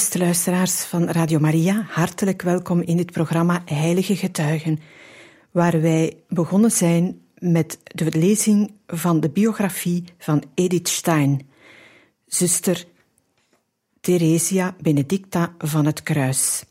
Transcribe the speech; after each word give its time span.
Beste 0.00 0.18
luisteraars 0.18 0.80
van 0.80 1.08
Radio 1.08 1.38
Maria, 1.38 1.86
hartelijk 1.88 2.42
welkom 2.42 2.80
in 2.80 2.96
dit 2.96 3.10
programma 3.12 3.62
Heilige 3.64 4.16
Getuigen, 4.16 4.78
waar 5.50 5.80
wij 5.80 6.16
begonnen 6.28 6.70
zijn 6.70 7.20
met 7.38 7.78
de 7.82 8.18
lezing 8.18 8.72
van 8.86 9.20
de 9.20 9.30
biografie 9.30 10.04
van 10.18 10.42
Edith 10.54 10.88
Stein, 10.88 11.48
zuster 12.26 12.86
Theresia 14.00 14.76
Benedicta 14.80 15.54
van 15.58 15.86
het 15.86 16.02
Kruis, 16.02 16.64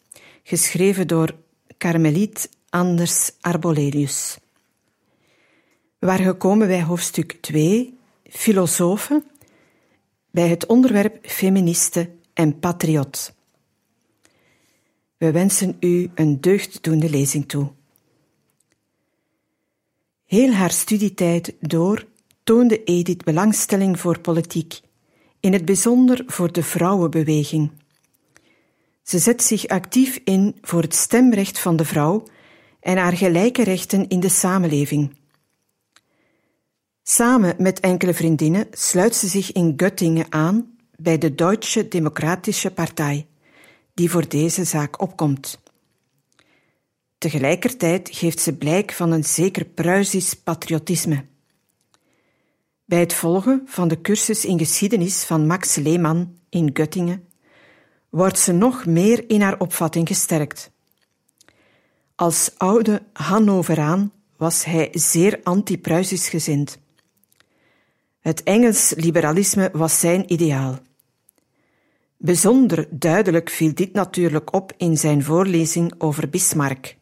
geschreven 0.44 1.08
door 1.08 1.36
Carmeliet 1.78 2.50
Anders 2.70 3.32
Arbolelius. 3.42 4.38
Waren 6.00 6.26
gekomen 6.26 6.68
bij 6.68 6.84
hoofdstuk 6.84 7.38
2, 7.42 7.98
filosofen, 8.30 9.24
bij 10.32 10.48
het 10.48 10.66
onderwerp 10.66 11.18
feministen 11.22 12.19
en 12.40 12.60
patriot. 12.60 13.34
We 15.18 15.32
wensen 15.32 15.78
u 15.80 16.10
een 16.16 16.42
deugddoende 16.42 17.10
lezing 17.10 17.48
toe. 17.48 17.72
Heel 20.26 20.52
haar 20.52 20.72
studietijd 20.72 21.54
door 21.60 22.06
toonde 22.44 22.84
Edith 22.84 23.24
belangstelling 23.24 24.00
voor 24.00 24.20
politiek, 24.20 24.80
in 25.40 25.54
het 25.54 25.66
bijzonder 25.66 26.24
voor 26.28 26.52
de 26.52 26.64
vrouwenbeweging. 26.64 27.72
Ze 29.04 29.20
zet 29.20 29.44
zich 29.44 29.68
actief 29.68 30.22
in 30.24 30.56
voor 30.62 30.82
het 30.82 30.96
stemrecht 30.96 31.60
van 31.60 31.76
de 31.76 31.86
vrouw 31.86 32.24
en 32.80 32.98
haar 32.98 33.18
gelijke 33.18 33.64
rechten 33.64 34.08
in 34.08 34.20
de 34.20 34.30
samenleving. 34.30 35.18
Samen 37.04 37.56
met 37.58 37.80
enkele 37.80 38.14
vriendinnen 38.14 38.68
sluit 38.72 39.16
ze 39.16 39.28
zich 39.28 39.52
in 39.52 39.74
Göttingen 39.76 40.30
aan 40.30 40.78
bij 41.02 41.18
de 41.18 41.36
Duitse 41.36 41.88
Democratische 41.88 42.72
Partij, 42.72 43.28
die 43.94 44.10
voor 44.12 44.28
deze 44.28 44.64
zaak 44.64 45.02
opkomt. 45.02 45.60
Tegelijkertijd 47.18 48.10
geeft 48.12 48.40
ze 48.40 48.58
blijk 48.58 48.92
van 48.92 49.12
een 49.12 49.24
zeker 49.24 49.66
Pruisisch 49.66 50.34
patriotisme. 50.34 51.26
Bij 52.86 53.00
het 53.00 53.14
volgen 53.14 53.62
van 53.66 53.88
de 53.88 54.02
cursus 54.02 54.46
in 54.46 54.58
geschiedenis 54.58 55.24
van 55.24 55.48
Max 55.48 55.76
Lehmann 55.76 56.40
in 56.50 56.70
Göttingen 56.74 57.28
wordt 58.10 58.40
ze 58.40 58.52
nog 58.52 58.86
meer 58.86 59.30
in 59.30 59.42
haar 59.42 59.60
opvatting 59.60 60.08
gesterkt. 60.08 60.72
Als 62.16 62.52
oude 62.58 63.02
Hannoveraan 63.14 64.12
was 64.38 64.64
hij 64.64 64.90
zeer 64.92 65.40
anti-Pruisisch 65.44 66.30
gezind. 66.30 66.80
Het 68.20 68.44
Engels 68.44 68.94
liberalisme 68.96 69.70
was 69.74 70.00
zijn 70.00 70.34
ideaal. 70.34 70.80
Bijzonder 72.22 72.88
duidelijk 72.90 73.50
viel 73.50 73.74
dit 73.74 73.94
natuurlijk 73.94 74.54
op 74.54 74.74
in 74.78 74.98
zijn 74.98 75.24
voorlezing 75.24 75.94
over 75.98 76.30
Bismarck. 76.30 76.96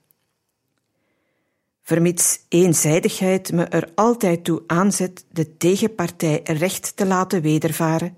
Vermits 1.83 2.39
eenzijdigheid 2.49 3.51
me 3.51 3.63
er 3.63 3.91
altijd 3.95 4.43
toe 4.43 4.63
aanzet 4.67 5.25
de 5.31 5.57
tegenpartij 5.57 6.41
recht 6.43 6.95
te 6.95 7.05
laten 7.05 7.41
wedervaren, 7.41 8.17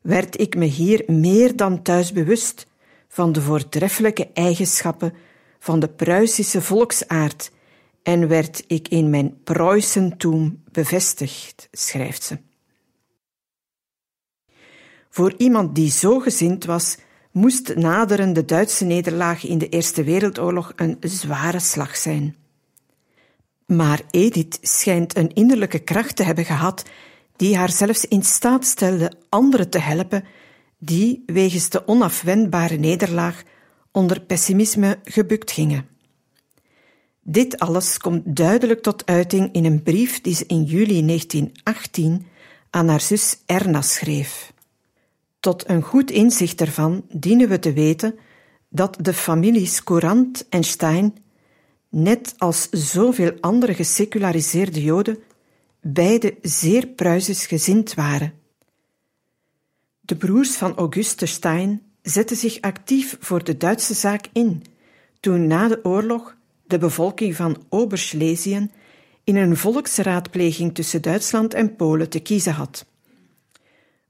werd 0.00 0.40
ik 0.40 0.56
me 0.56 0.64
hier 0.64 1.04
meer 1.06 1.56
dan 1.56 1.82
thuis 1.82 2.12
bewust 2.12 2.66
van 3.08 3.32
de 3.32 3.40
voortreffelijke 3.40 4.30
eigenschappen 4.32 5.14
van 5.58 5.80
de 5.80 5.88
Pruisische 5.88 6.60
volksaard 6.60 7.50
en 8.02 8.28
werd 8.28 8.64
ik 8.66 8.88
in 8.88 9.10
mijn 9.10 9.42
Preußentum 9.44 10.62
bevestigd, 10.72 11.68
schrijft 11.70 12.22
ze. 12.22 12.38
Voor 15.14 15.34
iemand 15.36 15.74
die 15.74 15.90
zo 15.90 16.18
gezind 16.18 16.64
was, 16.64 16.96
moest 17.30 17.74
naderen 17.74 18.32
de 18.32 18.44
Duitse 18.44 18.84
nederlaag 18.84 19.44
in 19.44 19.58
de 19.58 19.68
Eerste 19.68 20.04
Wereldoorlog 20.04 20.72
een 20.76 20.96
zware 21.00 21.58
slag 21.58 21.96
zijn. 21.96 22.36
Maar 23.66 24.02
Edith 24.10 24.58
schijnt 24.60 25.16
een 25.16 25.34
innerlijke 25.34 25.78
kracht 25.78 26.16
te 26.16 26.22
hebben 26.22 26.44
gehad 26.44 26.82
die 27.36 27.56
haar 27.56 27.70
zelfs 27.70 28.04
in 28.04 28.22
staat 28.22 28.64
stelde 28.64 29.12
anderen 29.28 29.70
te 29.70 29.78
helpen 29.78 30.24
die 30.78 31.22
wegens 31.26 31.68
de 31.68 31.88
onafwendbare 31.88 32.76
nederlaag 32.76 33.42
onder 33.90 34.20
pessimisme 34.20 34.98
gebukt 35.04 35.50
gingen. 35.50 35.86
Dit 37.22 37.58
alles 37.58 37.98
komt 37.98 38.36
duidelijk 38.36 38.82
tot 38.82 39.06
uiting 39.06 39.52
in 39.52 39.64
een 39.64 39.82
brief 39.82 40.20
die 40.20 40.34
ze 40.34 40.44
in 40.46 40.62
juli 40.62 41.06
1918 41.06 42.26
aan 42.70 42.88
haar 42.88 43.00
zus 43.00 43.38
Erna 43.46 43.82
schreef. 43.82 44.52
Tot 45.42 45.68
een 45.68 45.82
goed 45.82 46.10
inzicht 46.10 46.60
ervan 46.60 47.04
dienen 47.12 47.48
we 47.48 47.58
te 47.58 47.72
weten 47.72 48.14
dat 48.68 48.96
de 49.00 49.12
families 49.12 49.84
Courant 49.84 50.46
en 50.48 50.64
Stein, 50.64 51.16
net 51.88 52.34
als 52.38 52.68
zoveel 52.70 53.32
andere 53.40 53.74
geseculariseerde 53.74 54.82
Joden, 54.82 55.18
beide 55.80 56.34
zeer 56.42 56.86
Pruisisch 56.86 57.46
gezind 57.46 57.94
waren. 57.94 58.32
De 60.00 60.16
broers 60.16 60.56
van 60.56 60.76
Auguste 60.76 61.26
Stein 61.26 61.82
zetten 62.02 62.36
zich 62.36 62.60
actief 62.60 63.16
voor 63.20 63.44
de 63.44 63.56
Duitse 63.56 63.94
zaak 63.94 64.28
in, 64.32 64.62
toen 65.20 65.46
na 65.46 65.68
de 65.68 65.84
oorlog 65.84 66.36
de 66.66 66.78
bevolking 66.78 67.36
van 67.36 67.64
Oberschlesien 67.68 68.70
in 69.24 69.36
een 69.36 69.56
volksraadpleging 69.56 70.74
tussen 70.74 71.02
Duitsland 71.02 71.54
en 71.54 71.76
Polen 71.76 72.08
te 72.08 72.20
kiezen 72.20 72.52
had. 72.52 72.90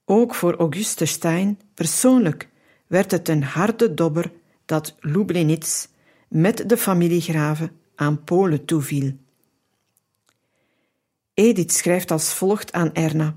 Ook 0.05 0.35
voor 0.35 0.57
Auguste 0.57 1.05
Stein 1.05 1.61
persoonlijk 1.75 2.49
werd 2.87 3.11
het 3.11 3.29
een 3.29 3.43
harde 3.43 3.95
dobber 3.95 4.33
dat 4.65 4.95
Lublinitz 5.01 5.87
met 6.29 6.69
de 6.69 6.77
familiegraven 6.77 7.71
aan 7.95 8.25
Polen 8.25 8.65
toeviel. 8.65 9.13
Edith 11.35 11.73
schrijft 11.73 12.11
als 12.11 12.35
volgt 12.35 12.73
aan 12.73 12.95
Erna: 12.95 13.37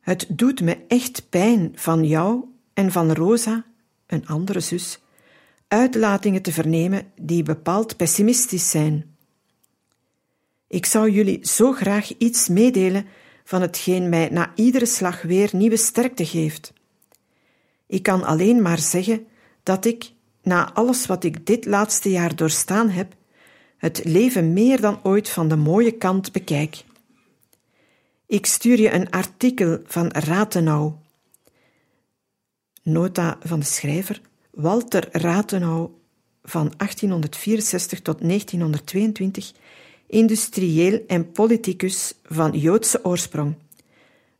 Het 0.00 0.26
doet 0.28 0.60
me 0.60 0.78
echt 0.88 1.28
pijn 1.28 1.72
van 1.74 2.04
jou 2.04 2.44
en 2.72 2.92
van 2.92 3.12
Rosa, 3.12 3.64
een 4.06 4.26
andere 4.26 4.60
zus, 4.60 5.00
uitlatingen 5.68 6.42
te 6.42 6.52
vernemen 6.52 7.12
die 7.20 7.42
bepaald 7.42 7.96
pessimistisch 7.96 8.70
zijn. 8.70 9.16
Ik 10.68 10.86
zou 10.86 11.10
jullie 11.10 11.46
zo 11.46 11.72
graag 11.72 12.16
iets 12.18 12.48
meedelen 12.48 13.06
van 13.44 13.60
hetgeen 13.60 14.08
mij 14.08 14.28
na 14.28 14.52
iedere 14.54 14.86
slag 14.86 15.22
weer 15.22 15.50
nieuwe 15.52 15.76
sterkte 15.76 16.26
geeft. 16.26 16.72
Ik 17.86 18.02
kan 18.02 18.24
alleen 18.24 18.62
maar 18.62 18.78
zeggen 18.78 19.26
dat 19.62 19.84
ik, 19.84 20.12
na 20.42 20.72
alles 20.72 21.06
wat 21.06 21.24
ik 21.24 21.46
dit 21.46 21.64
laatste 21.64 22.10
jaar 22.10 22.36
doorstaan 22.36 22.88
heb, 22.88 23.14
het 23.76 24.04
leven 24.04 24.52
meer 24.52 24.80
dan 24.80 25.00
ooit 25.02 25.28
van 25.28 25.48
de 25.48 25.56
mooie 25.56 25.92
kant 25.92 26.32
bekijk. 26.32 26.84
Ik 28.26 28.46
stuur 28.46 28.80
je 28.80 28.92
een 28.92 29.10
artikel 29.10 29.78
van 29.84 30.08
Ratenau. 30.08 30.92
Nota 32.82 33.38
van 33.42 33.58
de 33.58 33.66
schrijver 33.66 34.20
Walter 34.50 35.08
Ratenau 35.12 35.90
van 36.42 36.72
1864 36.76 38.00
tot 38.00 38.20
1922 38.20 39.52
industrieel 40.06 41.04
en 41.06 41.32
politicus 41.32 42.14
van 42.24 42.50
Joodse 42.58 43.04
oorsprong, 43.04 43.54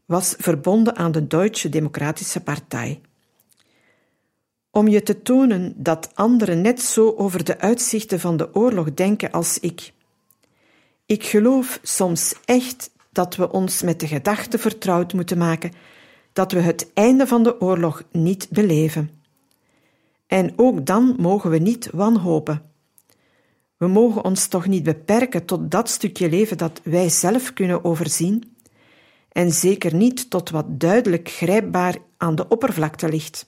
was 0.05 0.35
verbonden 0.39 0.97
aan 0.97 1.13
de 1.13 1.27
Duitse 1.27 1.69
Democratische 1.69 2.41
Partij. 2.41 3.01
Om 4.71 4.89
je 4.89 5.03
te 5.03 5.23
tonen 5.23 5.75
dat 5.77 6.11
anderen 6.15 6.61
net 6.61 6.81
zo 6.81 7.15
over 7.17 7.45
de 7.45 7.59
uitzichten 7.59 8.21
van 8.21 8.37
de 8.37 8.55
oorlog 8.55 8.95
denken 8.95 9.31
als 9.31 9.59
ik. 9.59 9.93
Ik 11.07 11.25
geloof 11.25 11.79
soms 11.83 12.35
echt 12.45 12.91
dat 13.13 13.37
we 13.37 13.53
ons 13.53 13.83
met 13.83 14.01
de 14.01 14.07
gedachte 14.07 14.59
vertrouwd 14.59 15.13
moeten 15.13 15.39
maken 15.39 15.73
dat 16.33 16.53
we 16.53 16.61
het 16.61 16.91
einde 16.95 17.27
van 17.27 17.43
de 17.43 17.61
oorlog 17.61 18.03
niet 18.11 18.49
beleven. 18.51 19.11
En 20.27 20.53
ook 20.57 20.87
dan 20.87 21.15
mogen 21.19 21.51
we 21.51 21.59
niet 21.59 21.89
wanhopen. 21.93 22.74
We 23.77 23.87
mogen 23.87 24.25
ons 24.25 24.47
toch 24.47 24.67
niet 24.67 24.83
beperken 24.83 25.45
tot 25.45 25.71
dat 25.71 25.89
stukje 25.89 26.29
leven 26.29 26.59
dat 26.59 26.81
wij 26.85 27.09
zelf 27.09 27.53
kunnen 27.53 27.85
overzien, 27.85 28.55
en 29.35 29.53
zeker 29.53 29.95
niet 29.95 30.31
tot 30.31 30.51
wat 30.51 30.81
duidelijk 30.81 31.29
grijpbaar 31.29 31.97
aan 32.17 32.35
de 32.35 32.49
oppervlakte 32.49 33.09
ligt. 33.09 33.47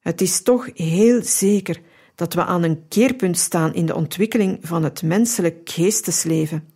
Het 0.00 0.20
is 0.20 0.42
toch 0.42 0.70
heel 0.74 1.22
zeker 1.22 1.80
dat 2.14 2.34
we 2.34 2.44
aan 2.44 2.62
een 2.62 2.88
keerpunt 2.88 3.38
staan 3.38 3.74
in 3.74 3.86
de 3.86 3.94
ontwikkeling 3.94 4.58
van 4.62 4.84
het 4.84 5.02
menselijk 5.02 5.70
geestesleven. 5.70 6.68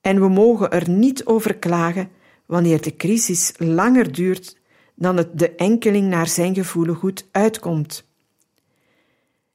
En 0.00 0.20
we 0.20 0.28
mogen 0.28 0.70
er 0.70 0.90
niet 0.90 1.24
over 1.24 1.56
klagen 1.56 2.10
wanneer 2.46 2.82
de 2.82 2.96
crisis 2.96 3.52
langer 3.58 4.12
duurt 4.12 4.56
dan 4.94 5.16
het 5.16 5.38
de 5.38 5.54
enkeling 5.54 6.08
naar 6.08 6.28
zijn 6.28 6.54
gevoelen 6.54 6.94
goed 6.94 7.26
uitkomt. 7.30 8.04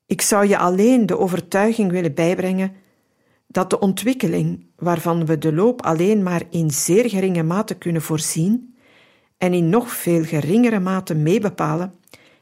Ik 0.09 0.21
zou 0.21 0.47
je 0.47 0.57
alleen 0.57 1.05
de 1.05 1.17
overtuiging 1.17 1.91
willen 1.91 2.13
bijbrengen 2.13 2.71
dat 3.47 3.69
de 3.69 3.79
ontwikkeling, 3.79 4.65
waarvan 4.75 5.25
we 5.25 5.37
de 5.37 5.53
loop 5.53 5.81
alleen 5.81 6.23
maar 6.23 6.43
in 6.49 6.71
zeer 6.71 7.09
geringe 7.09 7.43
mate 7.43 7.75
kunnen 7.75 8.01
voorzien 8.01 8.75
en 9.37 9.53
in 9.53 9.69
nog 9.69 9.93
veel 9.93 10.23
geringere 10.23 10.79
mate 10.79 11.15
meebepalen, 11.15 11.93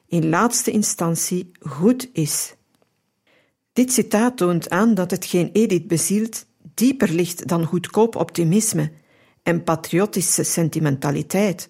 in 0.08 0.30
laatste 0.30 0.72
instantie 0.72 1.52
goed 1.60 2.10
is. 2.14 2.56
Dit 3.74 3.92
citaat 3.92 4.38
toont 4.38 4.70
aan 4.70 4.94
dat 4.94 5.12
hetgeen 5.12 5.50
Edith 5.54 5.88
bezielt 5.88 6.46
dieper 6.74 7.10
ligt 7.10 7.48
dan 7.48 7.66
goedkoop 7.66 8.16
optimisme 8.16 8.92
en 9.44 9.64
patriotische 9.64 10.44
sentimentaliteit. 10.44 11.70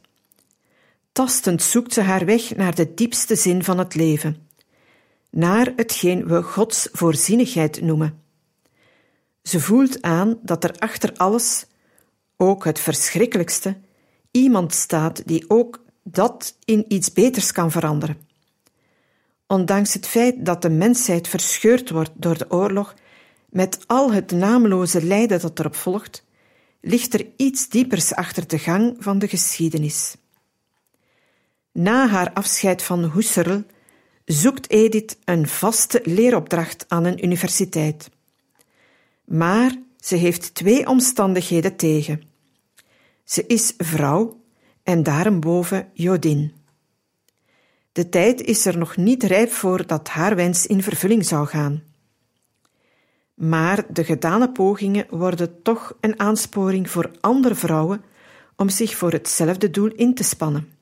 Tastend 1.12 1.62
zoekt 1.62 1.94
ze 1.94 2.02
haar 2.02 2.26
weg 2.26 2.56
naar 2.56 2.76
de 2.76 2.94
diepste 2.94 3.36
zin 3.36 3.64
van 3.64 3.78
het 3.78 3.96
leven, 3.96 4.47
naar 5.38 5.74
hetgeen 5.76 6.28
we 6.28 6.42
Gods 6.42 6.90
voorzienigheid 6.92 7.82
noemen. 7.82 8.22
Ze 9.44 9.60
voelt 9.60 10.02
aan 10.02 10.40
dat 10.42 10.64
er 10.64 10.76
achter 10.78 11.14
alles, 11.16 11.66
ook 12.38 12.66
het 12.66 12.80
verschrikkelijkste, 12.80 13.78
iemand 14.32 14.74
staat 14.74 15.28
die 15.28 15.46
ook 15.48 15.84
dat 16.04 16.58
in 16.66 16.86
iets 16.88 17.14
beters 17.14 17.52
kan 17.52 17.72
veranderen. 17.72 18.18
Ondanks 19.48 19.94
het 19.94 20.08
feit 20.08 20.46
dat 20.46 20.62
de 20.62 20.70
mensheid 20.70 21.28
verscheurd 21.28 21.90
wordt 21.90 22.12
door 22.14 22.38
de 22.38 22.52
oorlog, 22.52 22.94
met 23.50 23.80
al 23.88 24.12
het 24.12 24.32
naamloze 24.32 25.04
lijden 25.04 25.42
dat 25.42 25.60
erop 25.60 25.76
volgt, 25.76 26.24
ligt 26.82 27.14
er 27.14 27.26
iets 27.36 27.70
diepers 27.70 28.14
achter 28.14 28.48
de 28.48 28.60
gang 28.60 28.96
van 29.00 29.20
de 29.20 29.28
geschiedenis. 29.28 30.16
Na 31.72 32.08
haar 32.08 32.34
afscheid 32.34 32.84
van 32.84 33.12
Husserl 33.12 33.64
zoekt 34.28 34.70
Edith 34.70 35.18
een 35.24 35.48
vaste 35.48 36.02
leeropdracht 36.04 36.86
aan 36.88 37.06
een 37.06 37.24
universiteit. 37.24 38.10
Maar 39.26 39.76
ze 40.00 40.16
heeft 40.16 40.56
twee 40.56 40.88
omstandigheden 40.88 41.76
tegen. 41.76 42.24
Ze 43.24 43.46
is 43.46 43.74
vrouw 43.78 44.42
en 44.84 45.04
daarboven 45.04 45.90
Jodin. 45.94 46.54
De 47.92 48.10
tijd 48.10 48.42
is 48.42 48.66
er 48.66 48.78
nog 48.78 48.98
niet 48.98 49.24
rijp 49.24 49.52
voor 49.52 49.88
dat 49.88 50.08
haar 50.08 50.36
wens 50.36 50.66
in 50.66 50.84
vervulling 50.84 51.26
zou 51.26 51.48
gaan. 51.48 51.84
Maar 53.34 53.86
de 53.90 54.04
gedane 54.04 54.52
pogingen 54.52 55.06
worden 55.10 55.62
toch 55.62 55.98
een 56.00 56.20
aansporing 56.20 56.90
voor 56.90 57.12
andere 57.20 57.56
vrouwen 57.56 58.02
om 58.56 58.70
zich 58.70 58.96
voor 58.96 59.12
hetzelfde 59.12 59.70
doel 59.70 59.92
in 59.92 60.14
te 60.14 60.24
spannen. 60.24 60.77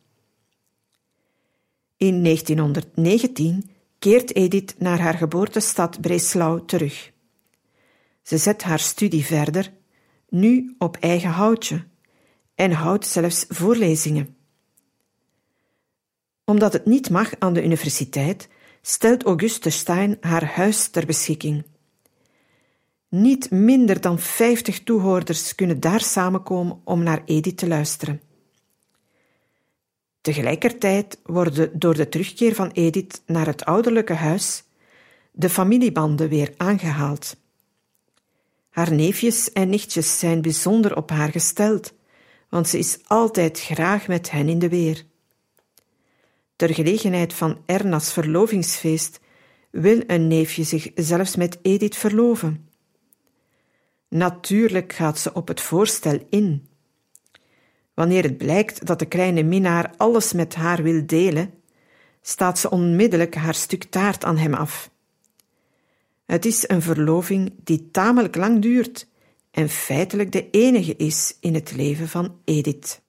In 1.98 2.24
1919 2.24 3.70
keert 4.00 4.36
Edith 4.36 4.76
naar 4.78 5.00
haar 5.00 5.14
geboortestad 5.14 6.02
Breslau 6.02 6.66
terug. 6.66 7.12
Ze 8.22 8.38
zet 8.38 8.64
haar 8.64 8.80
studie 8.80 9.26
verder, 9.26 9.74
nu 10.30 10.76
op 10.78 10.98
eigen 10.98 11.30
houtje, 11.30 11.84
en 12.56 12.72
houdt 12.72 13.08
zelfs 13.08 13.46
voorlezingen. 13.48 14.36
Omdat 16.46 16.74
het 16.74 16.86
niet 16.86 17.10
mag 17.10 17.34
aan 17.40 17.54
de 17.54 17.64
universiteit, 17.64 18.50
stelt 18.82 19.24
Auguste 19.24 19.70
Stein 19.70 20.18
haar 20.20 20.46
huis 20.46 20.88
ter 20.88 21.06
beschikking. 21.06 21.66
Niet 23.10 23.52
minder 23.52 24.02
dan 24.02 24.20
vijftig 24.20 24.84
toehoorders 24.84 25.56
kunnen 25.56 25.80
daar 25.80 26.02
samenkomen 26.02 26.82
om 26.84 27.04
naar 27.04 27.22
Edith 27.26 27.58
te 27.58 27.68
luisteren. 27.68 28.22
Tegelijkertijd 30.26 31.20
worden 31.24 31.80
door 31.80 31.96
de 31.96 32.10
terugkeer 32.10 32.56
van 32.56 32.72
Edith 32.72 33.22
naar 33.26 33.46
het 33.46 33.66
ouderlijke 33.66 34.14
huis 34.14 34.64
de 35.32 35.50
familiebanden 35.50 36.30
weer 36.30 36.54
aangehaald. 36.58 37.36
Haar 38.70 38.94
neefjes 38.94 39.52
en 39.52 39.70
nichtjes 39.70 40.20
zijn 40.20 40.42
bijzonder 40.42 40.96
op 40.96 41.10
haar 41.10 41.32
gesteld, 41.32 41.94
want 42.50 42.70
ze 42.70 42.78
is 42.78 43.00
altijd 43.08 43.60
graag 43.60 44.08
met 44.08 44.32
hen 44.32 44.50
in 44.50 44.60
de 44.60 44.70
weer. 44.70 45.06
Ter 46.56 46.74
gelegenheid 46.74 47.34
van 47.34 47.62
Erna's 47.66 48.14
verlovingsfeest 48.14 49.20
wil 49.72 50.04
een 50.08 50.28
neefje 50.28 50.64
zich 50.64 50.92
zelfs 50.96 51.36
met 51.36 51.60
Edith 51.62 51.96
verloven. 51.96 52.70
Natuurlijk 54.10 54.94
gaat 54.94 55.20
ze 55.20 55.34
op 55.34 55.48
het 55.48 55.62
voorstel 55.62 56.20
in. 56.30 56.65
Wanneer 57.96 58.24
het 58.24 58.38
blijkt 58.38 58.86
dat 58.86 59.00
de 59.00 59.06
kleine 59.06 59.44
minnaar 59.44 59.94
alles 59.98 60.34
met 60.34 60.56
haar 60.56 60.84
wil 60.84 61.06
delen, 61.06 61.54
staat 62.22 62.60
ze 62.60 62.70
onmiddellijk 62.70 63.36
haar 63.36 63.54
stuk 63.54 63.84
taart 63.84 64.24
aan 64.24 64.38
hem 64.38 64.54
af. 64.54 64.90
Het 66.26 66.46
is 66.46 66.70
een 66.70 66.82
verloving 66.82 67.54
die 67.64 67.92
tamelijk 67.92 68.36
lang 68.36 68.62
duurt 68.62 69.08
en 69.52 69.70
feitelijk 69.70 70.32
de 70.32 70.50
enige 70.50 70.96
is 70.96 71.38
in 71.40 71.54
het 71.54 71.76
leven 71.76 72.08
van 72.08 72.40
Edith. 72.44 73.02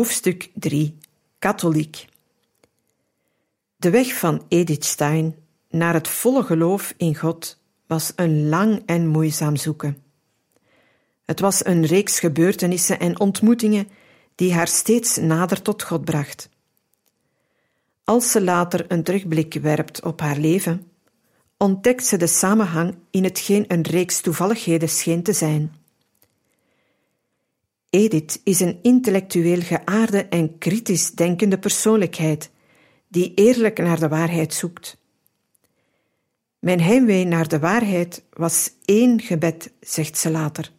Hoofdstuk 0.00 0.50
3 0.54 0.98
Katholiek 1.38 2.06
De 3.76 3.90
weg 3.90 4.18
van 4.18 4.44
Edith 4.48 4.84
Stein 4.84 5.36
naar 5.70 5.94
het 5.94 6.08
volle 6.08 6.42
geloof 6.42 6.94
in 6.96 7.16
God 7.16 7.58
was 7.86 8.12
een 8.16 8.48
lang 8.48 8.82
en 8.86 9.06
moeizaam 9.06 9.56
zoeken. 9.56 10.02
Het 11.24 11.40
was 11.40 11.64
een 11.64 11.86
reeks 11.86 12.20
gebeurtenissen 12.20 13.00
en 13.00 13.20
ontmoetingen 13.20 13.88
die 14.34 14.54
haar 14.54 14.68
steeds 14.68 15.16
nader 15.16 15.62
tot 15.62 15.82
God 15.82 16.04
bracht. 16.04 16.48
Als 18.04 18.30
ze 18.30 18.42
later 18.42 18.84
een 18.88 19.02
terugblik 19.02 19.54
werpt 19.54 20.02
op 20.02 20.20
haar 20.20 20.38
leven, 20.38 20.90
ontdekt 21.56 22.06
ze 22.06 22.16
de 22.16 22.26
samenhang 22.26 22.94
in 23.10 23.24
hetgeen 23.24 23.64
een 23.68 23.82
reeks 23.82 24.20
toevalligheden 24.20 24.88
scheen 24.88 25.22
te 25.22 25.32
zijn. 25.32 25.79
Edith 27.90 28.40
is 28.44 28.60
een 28.60 28.78
intellectueel 28.82 29.60
geaarde 29.60 30.24
en 30.24 30.58
kritisch 30.58 31.10
denkende 31.10 31.58
persoonlijkheid 31.58 32.50
die 33.08 33.34
eerlijk 33.34 33.78
naar 33.78 34.00
de 34.00 34.08
waarheid 34.08 34.54
zoekt. 34.54 34.96
Mijn 36.58 36.80
heimwee 36.80 37.24
naar 37.24 37.48
de 37.48 37.58
waarheid 37.58 38.24
was 38.32 38.70
één 38.84 39.20
gebed, 39.20 39.72
zegt 39.80 40.18
ze 40.18 40.30
later. 40.30 40.72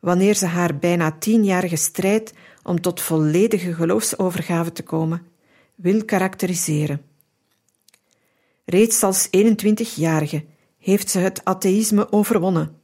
wanneer 0.00 0.34
ze 0.34 0.46
haar 0.46 0.78
bijna 0.78 1.12
tienjarige 1.18 1.76
strijd 1.76 2.32
om 2.62 2.80
tot 2.80 3.00
volledige 3.00 3.74
geloofsovergave 3.74 4.72
te 4.72 4.82
komen, 4.82 5.26
wil 5.74 6.04
karakteriseren. 6.04 7.02
Reeds 8.64 9.02
als 9.02 9.28
21-jarige 9.36 10.44
heeft 10.78 11.10
ze 11.10 11.18
het 11.18 11.44
atheïsme 11.44 12.12
overwonnen. 12.12 12.77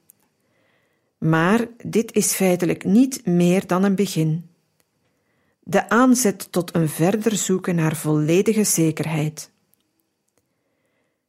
Maar 1.19 1.67
dit 1.85 2.13
is 2.13 2.33
feitelijk 2.33 2.85
niet 2.85 3.27
meer 3.27 3.67
dan 3.67 3.85
een 3.85 3.95
begin. 3.95 4.51
De 5.61 5.89
aanzet 5.89 6.53
tot 6.53 6.75
een 6.75 6.89
verder 6.89 7.37
zoeken 7.37 7.75
naar 7.75 7.97
volledige 7.97 8.65
zekerheid. 8.65 9.51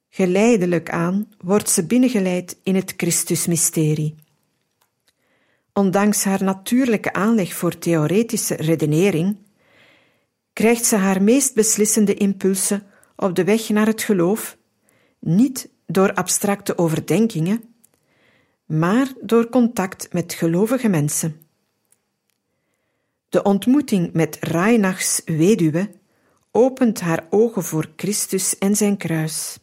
Geleidelijk 0.10 0.90
aan 0.90 1.30
wordt 1.38 1.70
ze 1.70 1.86
binnengeleid 1.86 2.58
in 2.64 2.76
het 2.76 2.94
Christusmysterie. 2.98 4.16
Ondanks 5.74 6.24
haar 6.24 6.44
natuurlijke 6.44 7.14
aanleg 7.14 7.54
voor 7.54 7.78
theoretische 7.78 8.56
redenering, 8.56 9.38
krijgt 10.54 10.86
ze 10.86 10.96
haar 10.96 11.24
meest 11.24 11.54
beslissende 11.54 12.14
impulsen 12.14 12.84
op 13.16 13.36
de 13.36 13.44
weg 13.44 13.70
naar 13.70 13.86
het 13.86 14.04
geloof 14.04 14.58
niet 15.20 15.70
door 15.88 16.14
abstracte 16.14 16.78
overdenkingen, 16.78 17.75
maar 18.66 19.14
door 19.22 19.50
contact 19.50 20.14
met 20.14 20.34
gelovige 20.34 20.88
mensen. 20.88 21.42
De 23.30 23.44
ontmoeting 23.44 24.14
met 24.14 24.38
Reinachs 24.40 25.22
weduwe 25.26 25.90
opent 26.52 27.00
haar 27.00 27.28
ogen 27.30 27.64
voor 27.64 27.90
Christus 27.96 28.58
en 28.58 28.76
zijn 28.76 28.98
kruis. 28.98 29.60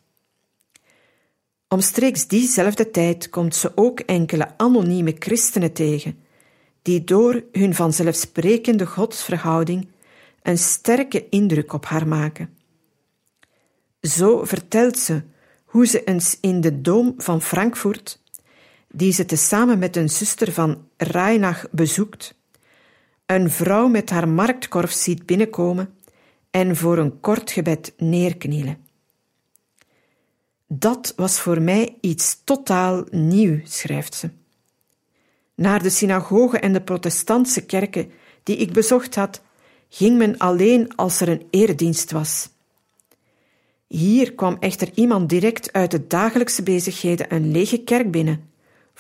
Omstreeks 1.69 2.27
diezelfde 2.27 2.91
tijd 2.91 3.31
komt 3.31 3.55
ze 3.55 3.73
ook 3.75 4.01
enkele 4.01 4.59
anonieme 4.59 5.17
christenen 5.19 5.73
tegen, 5.73 6.19
die 6.83 7.05
door 7.05 7.45
hun 7.53 7.75
vanzelfsprekende 7.75 8.87
godsverhouding 8.87 9.89
een 10.43 10.59
sterke 10.59 11.29
indruk 11.29 11.73
op 11.73 11.85
haar 11.85 12.09
maken. 12.09 12.57
Zo 14.01 14.45
vertelt 14.45 14.99
ze 14.99 15.23
hoe 15.65 15.87
ze 15.87 16.05
eens 16.05 16.39
in 16.41 16.61
de 16.61 16.81
Dom 16.81 17.15
van 17.17 17.43
Frankfurt, 17.43 18.22
die 18.93 19.13
ze 19.13 19.25
tezamen 19.25 19.79
met 19.79 19.97
een 19.97 20.11
zuster 20.11 20.53
van 20.53 20.89
Reinach 20.97 21.67
bezoekt, 21.71 22.35
een 23.27 23.51
vrouw 23.51 23.89
met 23.89 24.11
haar 24.11 24.29
marktkorf 24.29 24.93
ziet 24.93 25.27
binnenkomen 25.27 25.95
en 26.51 26.77
voor 26.77 26.99
een 26.99 27.21
kort 27.21 27.51
gebed 27.51 27.93
neerknielen. 27.97 28.77
Dat 30.67 31.13
was 31.17 31.41
voor 31.41 31.63
mij 31.63 31.97
iets 32.01 32.41
totaal 32.45 33.05
nieuw, 33.11 33.61
schrijft 33.65 34.15
ze. 34.15 34.31
Naar 35.55 35.83
de 35.83 35.91
synagogen 35.91 36.63
en 36.63 36.73
de 36.73 36.81
protestantse 36.81 37.65
kerken 37.65 38.11
die 38.43 38.57
ik 38.57 38.73
bezocht 38.73 39.15
had, 39.15 39.41
ging 39.89 40.19
men 40.19 40.39
alleen 40.39 40.97
als 40.97 41.21
er 41.21 41.29
een 41.29 41.47
eredienst 41.51 42.11
was. 42.11 42.49
Hier 43.87 44.35
kwam 44.35 44.57
echter 44.61 44.91
iemand 44.95 45.29
direct 45.29 45.73
uit 45.73 45.91
de 45.91 46.07
dagelijkse 46.07 46.63
bezigheden 46.63 47.35
een 47.35 47.51
lege 47.51 47.79
kerk 47.79 48.11
binnen 48.11 48.51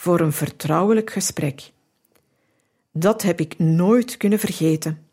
voor 0.02 0.20
een 0.20 0.32
vertrouwelijk 0.32 1.10
gesprek. 1.10 1.72
Dat 2.92 3.22
heb 3.22 3.40
ik 3.40 3.58
nooit 3.58 4.16
kunnen 4.16 4.38
vergeten. 4.38 5.06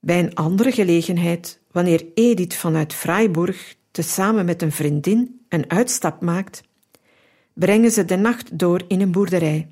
Bij 0.00 0.18
een 0.18 0.34
andere 0.34 0.72
gelegenheid, 0.72 1.60
wanneer 1.70 2.06
Edith 2.14 2.56
vanuit 2.56 2.94
Freiburg 2.94 3.76
tezamen 3.90 4.44
met 4.44 4.62
een 4.62 4.72
vriendin 4.72 5.40
een 5.48 5.70
uitstap 5.70 6.20
maakt, 6.20 6.62
brengen 7.52 7.90
ze 7.90 8.04
de 8.04 8.16
nacht 8.16 8.58
door 8.58 8.82
in 8.88 9.00
een 9.00 9.12
boerderij. 9.12 9.68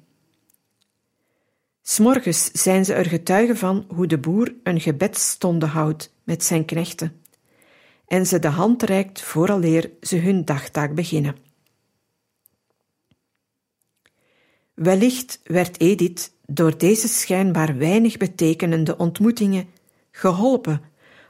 S'morgens 1.83 2.51
zijn 2.53 2.85
ze 2.85 2.95
er 2.95 3.07
getuigen 3.07 3.57
van 3.57 3.85
hoe 3.95 4.07
de 4.07 4.19
boer 4.19 4.55
een 4.63 4.81
gebedstonde 4.81 5.67
houdt 5.67 6.13
met 6.25 6.45
zijn 6.45 6.65
knechten 6.65 7.23
en 8.07 8.27
ze 8.27 8.39
de 8.39 8.49
hand 8.49 8.83
reikt 8.83 9.23
vooraleer 9.23 9.91
ze 10.01 10.17
hun 10.17 10.45
dagtaak 10.45 10.95
beginnen. 10.95 11.48
Wellicht 14.79 15.41
werd 15.45 15.81
Edith 15.81 16.33
door 16.47 16.79
deze 16.79 17.09
schijnbaar 17.09 17.77
weinig 17.77 18.17
betekenende 18.17 18.97
ontmoetingen 18.97 19.69
geholpen 20.11 20.81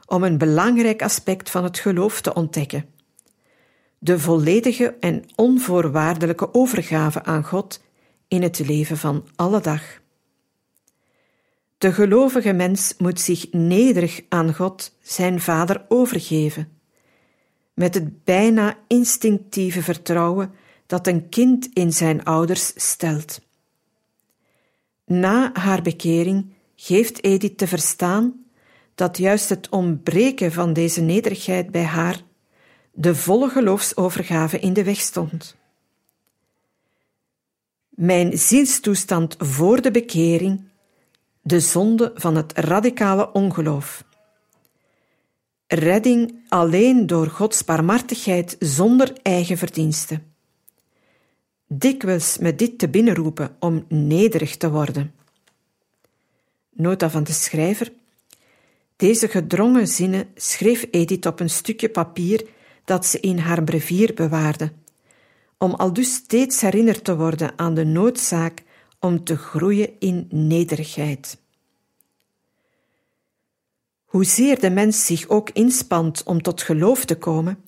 om 0.05 0.23
een 0.23 0.37
belangrijk 0.37 1.01
aspect 1.01 1.49
van 1.49 1.63
het 1.63 1.79
geloof 1.79 2.21
te 2.21 2.33
ontdekken. 2.33 2.85
De 3.97 4.19
volledige 4.19 4.95
en 4.99 5.23
onvoorwaardelijke 5.35 6.53
overgave 6.53 7.23
aan 7.23 7.43
God 7.43 7.83
in 8.27 8.41
het 8.41 8.59
leven 8.59 8.97
van 8.97 9.27
alle 9.35 9.61
dag. 9.61 9.81
De 11.77 11.93
gelovige 11.93 12.53
mens 12.53 12.93
moet 12.97 13.19
zich 13.19 13.51
nederig 13.51 14.21
aan 14.27 14.53
God, 14.53 14.95
zijn 15.01 15.41
Vader, 15.41 15.85
overgeven, 15.87 16.79
met 17.73 17.93
het 17.93 18.23
bijna 18.23 18.77
instinctieve 18.87 19.83
vertrouwen 19.83 20.53
dat 20.89 21.07
een 21.07 21.29
kind 21.29 21.69
in 21.73 21.93
zijn 21.93 22.23
ouders 22.23 22.71
stelt. 22.75 23.41
Na 25.05 25.49
haar 25.53 25.81
bekering 25.81 26.53
geeft 26.75 27.23
Edith 27.23 27.57
te 27.57 27.67
verstaan 27.67 28.45
dat 28.95 29.17
juist 29.17 29.49
het 29.49 29.69
ontbreken 29.69 30.51
van 30.51 30.73
deze 30.73 31.01
nederigheid 31.01 31.71
bij 31.71 31.83
haar 31.83 32.21
de 32.91 33.15
volle 33.15 33.49
geloofsovergave 33.49 34.59
in 34.59 34.73
de 34.73 34.83
weg 34.83 34.99
stond. 34.99 35.55
Mijn 37.89 38.37
zielstoestand 38.37 39.35
voor 39.37 39.81
de 39.81 39.91
bekering, 39.91 40.61
de 41.41 41.59
zonde 41.59 42.11
van 42.15 42.35
het 42.35 42.53
radicale 42.57 43.31
ongeloof. 43.31 44.03
Redding 45.67 46.45
alleen 46.47 47.07
door 47.07 47.27
Gods 47.27 47.63
barmhartigheid 47.63 48.55
zonder 48.59 49.13
eigen 49.21 49.57
verdienste. 49.57 50.28
Dikwijls 51.71 52.37
met 52.37 52.59
dit 52.59 52.79
te 52.79 52.89
binnenroepen 52.89 53.55
om 53.59 53.85
nederig 53.87 54.57
te 54.57 54.69
worden. 54.69 55.13
Nota 56.69 57.09
van 57.09 57.23
de 57.23 57.31
schrijver. 57.31 57.91
Deze 58.95 59.27
gedrongen 59.27 59.87
zinnen 59.87 60.27
schreef 60.35 60.87
Edith 60.91 61.25
op 61.25 61.39
een 61.39 61.49
stukje 61.49 61.89
papier 61.89 62.47
dat 62.85 63.05
ze 63.05 63.19
in 63.19 63.37
haar 63.37 63.63
brevier 63.63 64.13
bewaarde, 64.13 64.71
om 65.57 65.73
aldus 65.73 66.13
steeds 66.13 66.61
herinnerd 66.61 67.03
te 67.03 67.17
worden 67.17 67.53
aan 67.55 67.73
de 67.73 67.85
noodzaak 67.85 68.63
om 68.99 69.23
te 69.23 69.37
groeien 69.37 69.89
in 69.99 70.27
nederigheid. 70.31 71.37
Hoezeer 74.05 74.59
de 74.59 74.69
mens 74.69 75.05
zich 75.05 75.27
ook 75.27 75.49
inspant 75.49 76.23
om 76.23 76.41
tot 76.41 76.61
geloof 76.61 77.05
te 77.05 77.17
komen, 77.17 77.63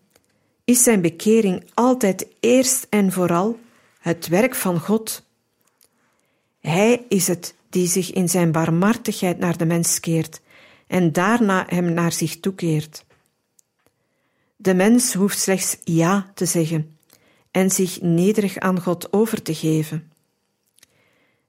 is 0.64 0.84
zijn 0.84 1.02
bekering 1.02 1.70
altijd 1.74 2.28
eerst 2.40 2.88
en 2.90 3.12
vooral 3.12 3.60
het 4.02 4.28
werk 4.28 4.56
van 4.56 4.80
God. 4.80 5.24
Hij 6.60 7.06
is 7.10 7.28
het 7.28 7.56
die 7.70 7.88
zich 7.88 8.12
in 8.12 8.30
zijn 8.30 8.52
barmhartigheid 8.52 9.40
naar 9.40 9.58
de 9.58 9.66
mens 9.66 10.00
keert 10.00 10.42
en 10.88 11.12
daarna 11.12 11.66
hem 11.68 11.94
naar 11.94 12.12
zich 12.12 12.40
toekeert. 12.40 13.06
De 14.56 14.74
mens 14.74 15.14
hoeft 15.14 15.40
slechts 15.40 15.78
ja 15.84 16.32
te 16.34 16.46
zeggen 16.46 16.98
en 17.52 17.72
zich 17.72 18.02
nederig 18.02 18.58
aan 18.58 18.82
God 18.82 19.14
over 19.14 19.42
te 19.42 19.56
geven. 19.56 20.12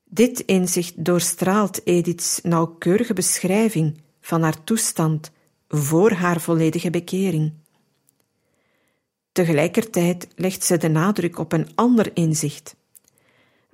Dit 0.05 0.41
inzicht 0.41 1.05
doorstraalt 1.05 1.87
Ediths 1.87 2.41
nauwkeurige 2.43 3.13
beschrijving 3.13 4.01
van 4.21 4.43
haar 4.43 4.65
toestand 4.65 5.31
voor 5.69 6.13
haar 6.13 6.41
volledige 6.41 6.91
bekering. 6.91 7.53
Tegelijkertijd 9.33 10.29
legt 10.37 10.65
ze 10.65 10.77
de 10.77 10.89
nadruk 10.89 11.39
op 11.39 11.53
een 11.53 11.69
ander 11.75 12.11
inzicht: 12.15 12.77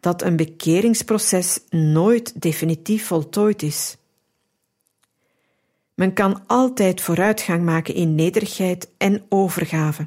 dat 0.01 0.23
een 0.23 0.37
bekeringsproces 0.37 1.61
nooit 1.71 2.43
definitief 2.43 3.07
voltooid 3.07 3.63
is. 3.63 3.97
Men 5.95 6.13
kan 6.13 6.47
altijd 6.47 7.01
vooruitgang 7.01 7.65
maken 7.65 7.95
in 7.95 8.15
nederigheid 8.15 8.89
en 8.97 9.25
overgave. 9.29 10.07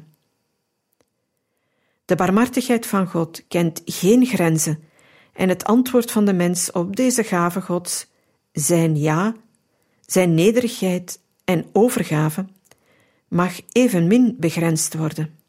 De 2.04 2.16
barmhartigheid 2.16 2.86
van 2.86 3.06
God 3.06 3.46
kent 3.48 3.82
geen 3.84 4.26
grenzen 4.26 4.82
en 5.32 5.48
het 5.48 5.64
antwoord 5.64 6.10
van 6.10 6.24
de 6.24 6.32
mens 6.32 6.70
op 6.70 6.96
deze 6.96 7.24
gave 7.24 7.60
Gods, 7.60 8.06
zijn 8.52 8.96
ja, 8.96 9.34
zijn 10.06 10.34
nederigheid 10.34 11.20
en 11.44 11.66
overgave, 11.72 12.46
mag 13.28 13.60
evenmin 13.72 14.36
begrensd 14.38 14.94
worden. 14.94 15.41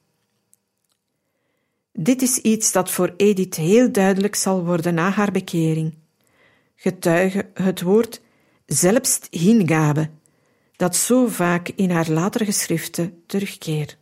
Dit 1.94 2.22
is 2.22 2.38
iets 2.38 2.72
dat 2.72 2.92
voor 2.92 3.14
Edith 3.18 3.56
heel 3.56 3.92
duidelijk 3.92 4.36
zal 4.36 4.66
worden 4.66 4.94
na 4.94 5.10
haar 5.10 5.32
bekering. 5.32 5.98
Getuige 6.76 7.50
het 7.54 7.82
woord 7.82 8.22
zelfs 8.66 9.20
hingabe 9.30 10.10
dat 10.76 10.96
zo 10.96 11.28
vaak 11.28 11.70
in 11.70 11.92
haar 11.92 12.10
latere 12.10 12.46
geschriften 12.46 13.24
terugkeert. 13.26 13.98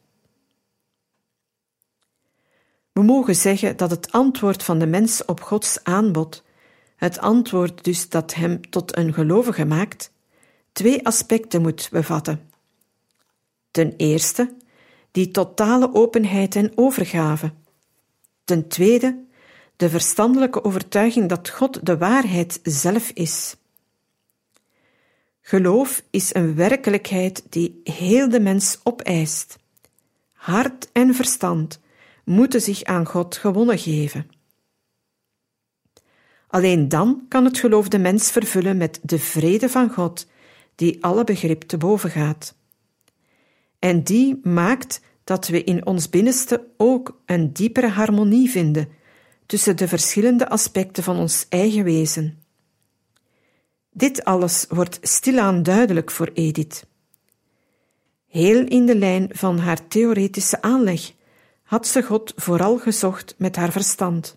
We 2.91 3.01
mogen 3.01 3.35
zeggen 3.35 3.77
dat 3.77 3.89
het 3.89 4.11
antwoord 4.11 4.63
van 4.63 4.79
de 4.79 4.87
mens 4.87 5.25
op 5.25 5.41
Gods 5.41 5.83
aanbod 5.83 6.43
het 7.01 7.19
antwoord 7.19 7.83
dus 7.83 8.09
dat 8.09 8.33
hem 8.33 8.69
tot 8.69 8.97
een 8.97 9.13
gelovige 9.13 9.65
maakt, 9.65 10.11
twee 10.71 11.05
aspecten 11.05 11.61
moet 11.61 11.89
bevatten. 11.91 12.49
Ten 13.71 13.93
eerste, 13.97 14.55
die 15.11 15.31
totale 15.31 15.93
openheid 15.93 16.55
en 16.55 16.71
overgave. 16.75 17.53
Ten 18.43 18.67
tweede, 18.67 19.23
de 19.75 19.89
verstandelijke 19.89 20.63
overtuiging 20.63 21.29
dat 21.29 21.49
God 21.49 21.85
de 21.85 21.97
waarheid 21.97 22.59
zelf 22.63 23.09
is. 23.09 23.55
Geloof 25.41 26.03
is 26.09 26.33
een 26.33 26.55
werkelijkheid 26.55 27.43
die 27.49 27.81
heel 27.83 28.29
de 28.29 28.39
mens 28.39 28.79
opeist. 28.83 29.57
Hart 30.31 30.89
en 30.91 31.15
verstand 31.15 31.79
moeten 32.23 32.61
zich 32.61 32.83
aan 32.83 33.05
God 33.05 33.37
gewonnen 33.37 33.77
geven. 33.77 34.29
Alleen 36.47 36.89
dan 36.89 37.25
kan 37.27 37.45
het 37.45 37.57
geloof 37.57 37.87
de 37.87 37.99
mens 37.99 38.31
vervullen 38.31 38.77
met 38.77 38.99
de 39.01 39.19
vrede 39.19 39.69
van 39.69 39.89
God, 39.89 40.27
die 40.75 41.03
alle 41.03 41.23
begrip 41.23 41.61
te 41.61 41.77
boven 41.77 42.09
gaat. 42.09 42.55
En 43.79 44.03
die 44.03 44.39
maakt 44.43 45.01
dat 45.31 45.47
we 45.47 45.63
in 45.63 45.85
ons 45.85 46.09
binnenste 46.09 46.67
ook 46.77 47.21
een 47.25 47.53
diepere 47.53 47.87
harmonie 47.87 48.49
vinden 48.49 48.89
tussen 49.45 49.77
de 49.77 49.87
verschillende 49.87 50.49
aspecten 50.49 51.03
van 51.03 51.17
ons 51.17 51.45
eigen 51.49 51.83
wezen. 51.83 52.43
Dit 53.91 54.23
alles 54.23 54.65
wordt 54.69 54.99
stilaan 55.01 55.63
duidelijk 55.63 56.11
voor 56.11 56.29
Edith. 56.33 56.85
Heel 58.27 58.65
in 58.65 58.85
de 58.85 58.95
lijn 58.95 59.29
van 59.31 59.57
haar 59.57 59.87
theoretische 59.87 60.61
aanleg 60.61 61.11
had 61.63 61.87
ze 61.87 62.03
God 62.03 62.33
vooral 62.35 62.77
gezocht 62.77 63.35
met 63.37 63.55
haar 63.55 63.71
verstand. 63.71 64.35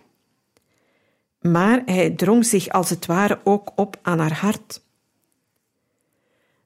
Maar 1.41 1.83
hij 1.85 2.11
drong 2.11 2.47
zich 2.47 2.69
als 2.69 2.91
het 2.91 3.07
ware 3.07 3.41
ook 3.45 3.73
op 3.77 3.99
aan 4.03 4.19
haar 4.19 4.39
hart. 4.39 4.83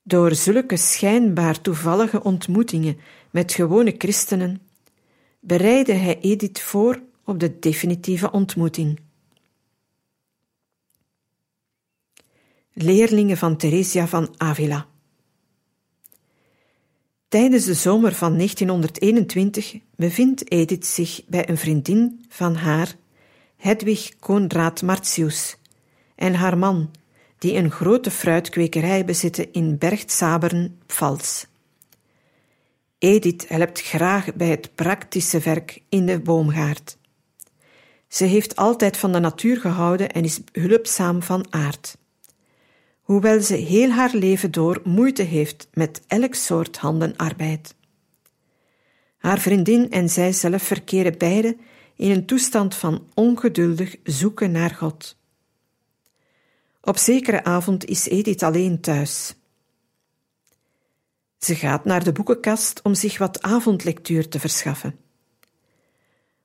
Door 0.03 0.35
zulke 0.35 0.77
schijnbaar 0.77 1.61
toevallige 1.61 2.23
ontmoetingen 2.23 2.99
met 3.31 3.53
gewone 3.53 3.95
christenen 3.99 4.61
bereidde 5.41 5.93
hij 5.93 6.21
Edith 6.21 6.61
voor 6.61 7.03
op 7.25 7.41
de 7.41 7.59
definitieve 7.59 8.31
ontmoeting. 8.31 9.01
Leerlingen 12.73 13.37
van 13.37 13.57
Theresia 13.57 14.07
van 14.07 14.35
Avila. 14.37 14.87
Tijdens 17.29 17.65
de 17.65 17.75
zomer 17.75 18.15
van 18.15 18.37
1921 18.37 19.77
bevindt 19.97 20.51
Edith 20.51 20.87
zich 20.87 21.23
bij 21.27 21.49
een 21.49 21.59
vriendin 21.59 22.25
van 22.29 22.55
haar, 22.55 22.97
Hedwig 23.57 24.19
Konrad 24.19 24.83
Martius, 24.83 25.57
en 26.15 26.35
haar 26.35 26.59
man, 26.59 26.91
die 27.39 27.55
een 27.55 27.71
grote 27.71 28.11
fruitkwekerij 28.11 29.05
bezitten 29.05 29.53
in 29.53 29.79
Bergtsabern, 29.79 30.79
Pfalz. 30.87 31.45
Edith 32.99 33.49
helpt 33.49 33.81
graag 33.81 34.35
bij 34.35 34.49
het 34.49 34.75
praktische 34.75 35.39
werk 35.39 35.83
in 35.89 36.07
de 36.07 36.21
boomgaard. 36.21 36.97
Ze 38.09 38.25
heeft 38.25 38.57
altijd 38.57 38.97
van 38.97 39.13
de 39.13 39.19
natuur 39.19 39.61
gehouden 39.61 40.11
en 40.11 40.25
is 40.25 40.41
hulpzaam 40.53 41.23
van 41.23 41.47
aard. 41.51 41.97
Hoewel 43.01 43.41
ze 43.41 43.55
heel 43.55 43.91
haar 43.91 44.15
leven 44.15 44.51
door 44.51 44.81
moeite 44.85 45.23
heeft 45.23 45.69
met 45.73 46.01
elk 46.07 46.35
soort 46.35 46.77
handenarbeid. 46.77 47.75
Haar 49.19 49.39
vriendin 49.39 49.91
en 49.91 50.09
zij 50.09 50.33
zelf 50.33 50.63
verkeren 50.63 51.19
beide 51.19 51.57
in 51.97 52.11
een 52.11 52.27
toestand 52.27 52.75
van 52.75 53.07
ongeduldig 53.15 53.97
zoeken 54.03 54.51
naar 54.51 54.75
God. 54.75 55.17
Op 56.81 56.97
zekere 56.97 57.45
avond 57.45 57.85
is 57.85 58.09
Edith 58.09 58.43
alleen 58.43 58.81
thuis. 58.81 59.38
Ze 61.39 61.55
gaat 61.55 61.85
naar 61.85 62.05
de 62.05 62.13
boekenkast 62.13 62.83
om 62.83 62.95
zich 62.95 63.19
wat 63.19 63.43
avondlectuur 63.43 64.29
te 64.29 64.41
verschaffen. 64.41 64.99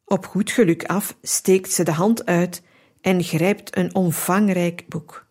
Op 0.05 0.25
goed 0.25 0.51
geluk 0.51 0.83
af 0.83 1.17
steekt 1.21 1.71
ze 1.71 1.83
de 1.83 1.91
hand 1.91 2.25
uit 2.25 2.61
en 3.01 3.23
grijpt 3.23 3.77
een 3.77 3.95
omvangrijk 3.95 4.87
boek. 4.87 5.25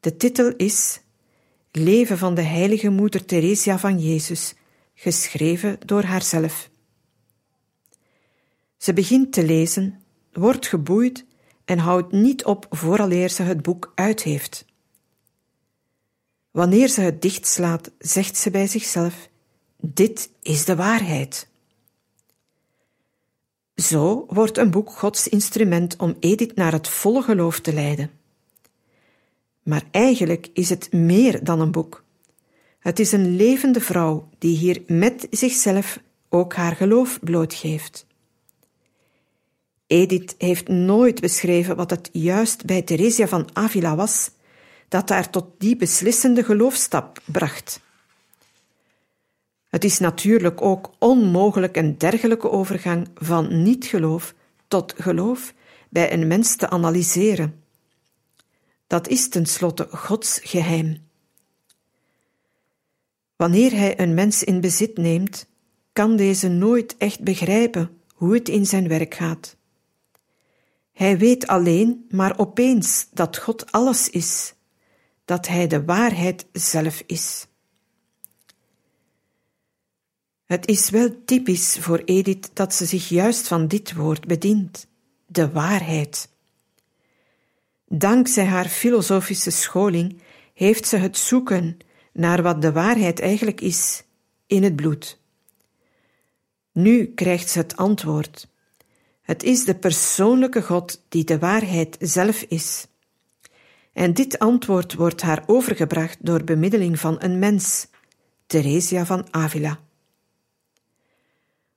De 0.00 0.16
titel 0.16 0.52
is 0.56 1.00
Leven 1.72 2.18
van 2.18 2.34
de 2.34 2.42
heilige 2.42 2.88
moeder 2.88 3.24
Theresia 3.24 3.78
van 3.78 3.98
Jezus, 3.98 4.54
geschreven 4.94 5.78
door 5.84 6.02
haarzelf. 6.02 6.70
Ze 8.76 8.92
begint 8.92 9.32
te 9.32 9.44
lezen, 9.44 10.02
wordt 10.32 10.66
geboeid 10.66 11.24
en 11.64 11.78
houdt 11.78 12.12
niet 12.12 12.44
op 12.44 12.66
vooraleer 12.70 13.28
ze 13.28 13.42
het 13.42 13.62
boek 13.62 13.92
uit 13.94 14.22
heeft. 14.22 14.64
Wanneer 16.52 16.88
ze 16.88 17.00
het 17.00 17.22
dichtslaat, 17.22 17.90
zegt 17.98 18.36
ze 18.36 18.50
bij 18.50 18.66
zichzelf: 18.66 19.28
Dit 19.76 20.30
is 20.42 20.64
de 20.64 20.76
waarheid. 20.76 21.48
Zo 23.74 24.24
wordt 24.28 24.58
een 24.58 24.70
boek 24.70 24.90
Gods 24.90 25.28
instrument 25.28 25.96
om 25.96 26.16
Edith 26.20 26.54
naar 26.54 26.72
het 26.72 26.88
volle 26.88 27.22
geloof 27.22 27.60
te 27.60 27.72
leiden. 27.72 28.10
Maar 29.62 29.82
eigenlijk 29.90 30.48
is 30.52 30.68
het 30.68 30.92
meer 30.92 31.44
dan 31.44 31.60
een 31.60 31.70
boek. 31.70 32.04
Het 32.78 32.98
is 32.98 33.12
een 33.12 33.36
levende 33.36 33.80
vrouw 33.80 34.28
die 34.38 34.56
hier 34.56 34.82
met 34.86 35.26
zichzelf 35.30 36.00
ook 36.28 36.54
haar 36.54 36.76
geloof 36.76 37.18
blootgeeft. 37.20 38.06
Edith 39.86 40.34
heeft 40.38 40.68
nooit 40.68 41.20
beschreven 41.20 41.76
wat 41.76 41.90
het 41.90 42.08
juist 42.12 42.64
bij 42.64 42.82
Theresia 42.82 43.28
van 43.28 43.48
Avila 43.52 43.96
was 43.96 44.30
dat 44.92 45.08
haar 45.08 45.30
tot 45.30 45.46
die 45.58 45.76
beslissende 45.76 46.44
geloofstap 46.44 47.20
bracht. 47.24 47.80
Het 49.68 49.84
is 49.84 49.98
natuurlijk 49.98 50.62
ook 50.62 50.90
onmogelijk 50.98 51.76
een 51.76 51.98
dergelijke 51.98 52.50
overgang 52.50 53.08
van 53.14 53.62
niet-geloof 53.62 54.34
tot 54.68 54.94
geloof 54.96 55.54
bij 55.88 56.12
een 56.12 56.26
mens 56.26 56.56
te 56.56 56.70
analyseren. 56.70 57.62
Dat 58.86 59.08
is 59.08 59.28
tenslotte 59.28 59.88
Gods 59.90 60.40
geheim. 60.42 61.08
Wanneer 63.36 63.70
Hij 63.70 64.00
een 64.00 64.14
mens 64.14 64.44
in 64.44 64.60
bezit 64.60 64.96
neemt, 64.96 65.46
kan 65.92 66.16
deze 66.16 66.48
nooit 66.48 66.96
echt 66.96 67.20
begrijpen 67.20 68.00
hoe 68.14 68.34
het 68.34 68.48
in 68.48 68.66
zijn 68.66 68.88
werk 68.88 69.14
gaat. 69.14 69.56
Hij 70.92 71.18
weet 71.18 71.46
alleen 71.46 72.06
maar 72.10 72.38
opeens 72.38 73.08
dat 73.12 73.38
God 73.38 73.72
alles 73.72 74.10
is, 74.10 74.54
dat 75.24 75.46
Hij 75.46 75.66
de 75.66 75.84
waarheid 75.84 76.46
zelf 76.52 77.02
is. 77.06 77.46
Het 80.44 80.66
is 80.66 80.90
wel 80.90 81.24
typisch 81.24 81.78
voor 81.80 82.02
Edith 82.04 82.50
dat 82.52 82.74
ze 82.74 82.86
zich 82.86 83.08
juist 83.08 83.48
van 83.48 83.68
dit 83.68 83.94
woord 83.94 84.26
bedient, 84.26 84.86
de 85.26 85.50
waarheid. 85.50 86.28
Dankzij 87.88 88.44
haar 88.44 88.68
filosofische 88.68 89.50
scholing 89.50 90.20
heeft 90.54 90.86
ze 90.86 90.96
het 90.96 91.18
zoeken 91.18 91.78
naar 92.12 92.42
wat 92.42 92.62
de 92.62 92.72
waarheid 92.72 93.20
eigenlijk 93.20 93.60
is 93.60 94.04
in 94.46 94.62
het 94.62 94.76
bloed. 94.76 95.20
Nu 96.72 97.06
krijgt 97.06 97.48
ze 97.48 97.58
het 97.58 97.76
antwoord. 97.76 98.48
Het 99.22 99.42
is 99.42 99.64
de 99.64 99.74
persoonlijke 99.74 100.62
God 100.62 101.02
die 101.08 101.24
de 101.24 101.38
waarheid 101.38 101.96
zelf 102.00 102.42
is. 102.42 102.86
En 103.92 104.14
dit 104.14 104.38
antwoord 104.38 104.94
wordt 104.94 105.22
haar 105.22 105.42
overgebracht 105.46 106.18
door 106.20 106.44
bemiddeling 106.44 106.98
van 106.98 107.16
een 107.18 107.38
mens, 107.38 107.86
Theresia 108.46 109.06
van 109.06 109.26
Avila. 109.30 109.78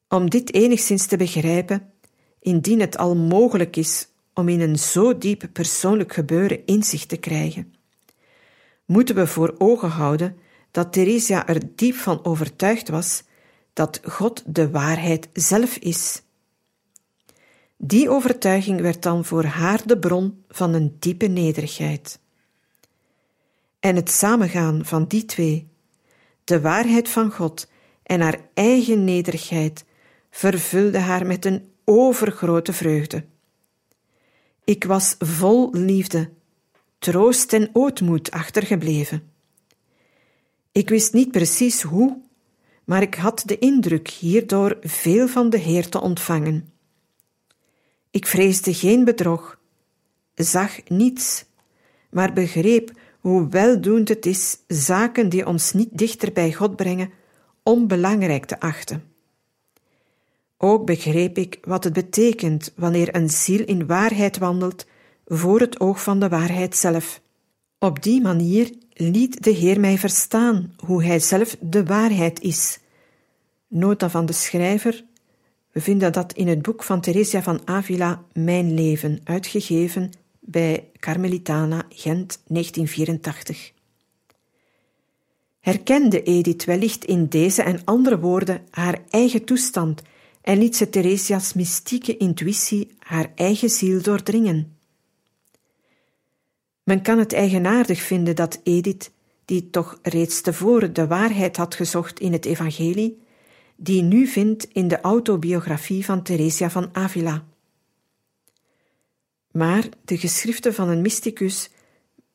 Om 0.07 0.29
dit 0.29 0.53
enigszins 0.53 1.05
te 1.05 1.17
begrijpen, 1.17 1.93
indien 2.39 2.79
het 2.79 2.97
al 2.97 3.15
mogelijk 3.15 3.75
is 3.75 4.07
om 4.33 4.49
in 4.49 4.61
een 4.61 4.79
zo 4.79 5.17
diep 5.17 5.49
persoonlijk 5.53 6.13
gebeuren 6.13 6.65
inzicht 6.65 7.09
te 7.09 7.17
krijgen, 7.17 7.73
moeten 8.85 9.15
we 9.15 9.27
voor 9.27 9.55
ogen 9.57 9.89
houden 9.89 10.37
dat 10.71 10.93
Theresia 10.93 11.47
er 11.47 11.75
diep 11.75 11.95
van 11.95 12.25
overtuigd 12.25 12.89
was 12.89 13.23
dat 13.73 13.99
God 14.03 14.43
de 14.45 14.69
waarheid 14.69 15.29
zelf 15.33 15.77
is. 15.77 16.21
Die 17.87 18.09
overtuiging 18.09 18.81
werd 18.81 19.03
dan 19.03 19.25
voor 19.25 19.43
haar 19.43 19.87
de 19.87 19.99
bron 19.99 20.43
van 20.47 20.73
een 20.73 20.95
diepe 20.99 21.27
nederigheid. 21.27 22.19
En 23.79 23.95
het 23.95 24.11
samengaan 24.11 24.85
van 24.85 25.05
die 25.05 25.25
twee, 25.25 25.67
de 26.43 26.61
waarheid 26.61 27.09
van 27.09 27.31
God 27.31 27.69
en 28.03 28.21
haar 28.21 28.39
eigen 28.53 29.03
nederigheid, 29.03 29.85
vervulde 30.29 30.99
haar 30.99 31.25
met 31.25 31.45
een 31.45 31.69
overgrote 31.83 32.73
vreugde. 32.73 33.25
Ik 34.63 34.83
was 34.83 35.15
vol 35.19 35.69
liefde, 35.71 36.29
troost 36.99 37.53
en 37.53 37.69
ootmoed 37.73 38.31
achtergebleven. 38.31 39.31
Ik 40.71 40.89
wist 40.89 41.13
niet 41.13 41.31
precies 41.31 41.81
hoe, 41.81 42.21
maar 42.83 43.01
ik 43.01 43.15
had 43.15 43.43
de 43.45 43.59
indruk 43.59 44.09
hierdoor 44.09 44.77
veel 44.81 45.27
van 45.27 45.49
de 45.49 45.57
Heer 45.57 45.89
te 45.89 46.01
ontvangen. 46.01 46.73
Ik 48.15 48.27
vreesde 48.27 48.73
geen 48.73 49.03
bedrog, 49.03 49.59
zag 50.35 50.89
niets, 50.89 51.45
maar 52.09 52.33
begreep 52.33 52.91
hoe 53.19 53.47
weldoend 53.47 54.09
het 54.09 54.25
is 54.25 54.57
zaken 54.67 55.29
die 55.29 55.47
ons 55.47 55.73
niet 55.73 55.89
dichter 55.91 56.31
bij 56.31 56.53
God 56.53 56.75
brengen, 56.75 57.09
onbelangrijk 57.63 58.45
te 58.45 58.59
achten. 58.59 59.03
Ook 60.57 60.85
begreep 60.85 61.37
ik 61.37 61.59
wat 61.63 61.83
het 61.83 61.93
betekent 61.93 62.73
wanneer 62.75 63.15
een 63.15 63.29
ziel 63.29 63.65
in 63.65 63.85
waarheid 63.85 64.37
wandelt 64.37 64.85
voor 65.25 65.59
het 65.59 65.79
oog 65.79 66.03
van 66.03 66.19
de 66.19 66.29
waarheid 66.29 66.75
zelf. 66.75 67.21
Op 67.79 68.03
die 68.03 68.21
manier 68.21 68.73
liet 68.93 69.43
de 69.43 69.51
Heer 69.51 69.79
mij 69.79 69.97
verstaan 69.97 70.73
hoe 70.77 71.03
Hij 71.03 71.19
zelf 71.19 71.57
de 71.59 71.85
waarheid 71.85 72.41
is. 72.41 72.79
Nota 73.67 74.09
van 74.09 74.25
de 74.25 74.33
schrijver. 74.33 75.05
We 75.75 75.81
vinden 75.81 76.13
dat 76.13 76.33
in 76.33 76.47
het 76.47 76.61
boek 76.61 76.83
van 76.83 77.01
Theresia 77.01 77.43
van 77.43 77.61
Avila, 77.65 78.23
Mijn 78.33 78.73
leven, 78.73 79.19
uitgegeven 79.23 80.11
bij 80.39 80.89
Carmelitana, 80.99 81.85
Gent, 81.89 82.41
1984. 82.47 83.71
Herkende 85.59 86.23
Edith 86.23 86.65
wellicht 86.65 87.05
in 87.05 87.27
deze 87.27 87.61
en 87.61 87.81
andere 87.83 88.19
woorden 88.19 88.61
haar 88.69 89.01
eigen 89.09 89.43
toestand 89.45 90.01
en 90.41 90.57
liet 90.57 90.75
ze 90.75 90.89
Theresia's 90.89 91.53
mystieke 91.53 92.17
intuïtie 92.17 92.91
haar 92.99 93.31
eigen 93.35 93.69
ziel 93.69 94.01
doordringen. 94.01 94.77
Men 96.83 97.01
kan 97.01 97.19
het 97.19 97.33
eigenaardig 97.33 98.01
vinden 98.01 98.35
dat 98.35 98.59
Edith, 98.63 99.11
die 99.45 99.69
toch 99.69 99.99
reeds 100.01 100.41
tevoren 100.41 100.93
de 100.93 101.07
waarheid 101.07 101.57
had 101.57 101.75
gezocht 101.75 102.19
in 102.19 102.33
het 102.33 102.45
evangelie, 102.45 103.23
die 103.75 104.01
nu 104.01 104.27
vindt 104.27 104.63
in 104.63 104.87
de 104.87 105.01
autobiografie 105.01 106.05
van 106.05 106.23
Theresia 106.23 106.69
van 106.69 106.89
Avila. 106.91 107.43
Maar 109.51 109.89
de 110.05 110.17
geschriften 110.17 110.73
van 110.73 110.89
een 110.89 111.01
mysticus 111.01 111.69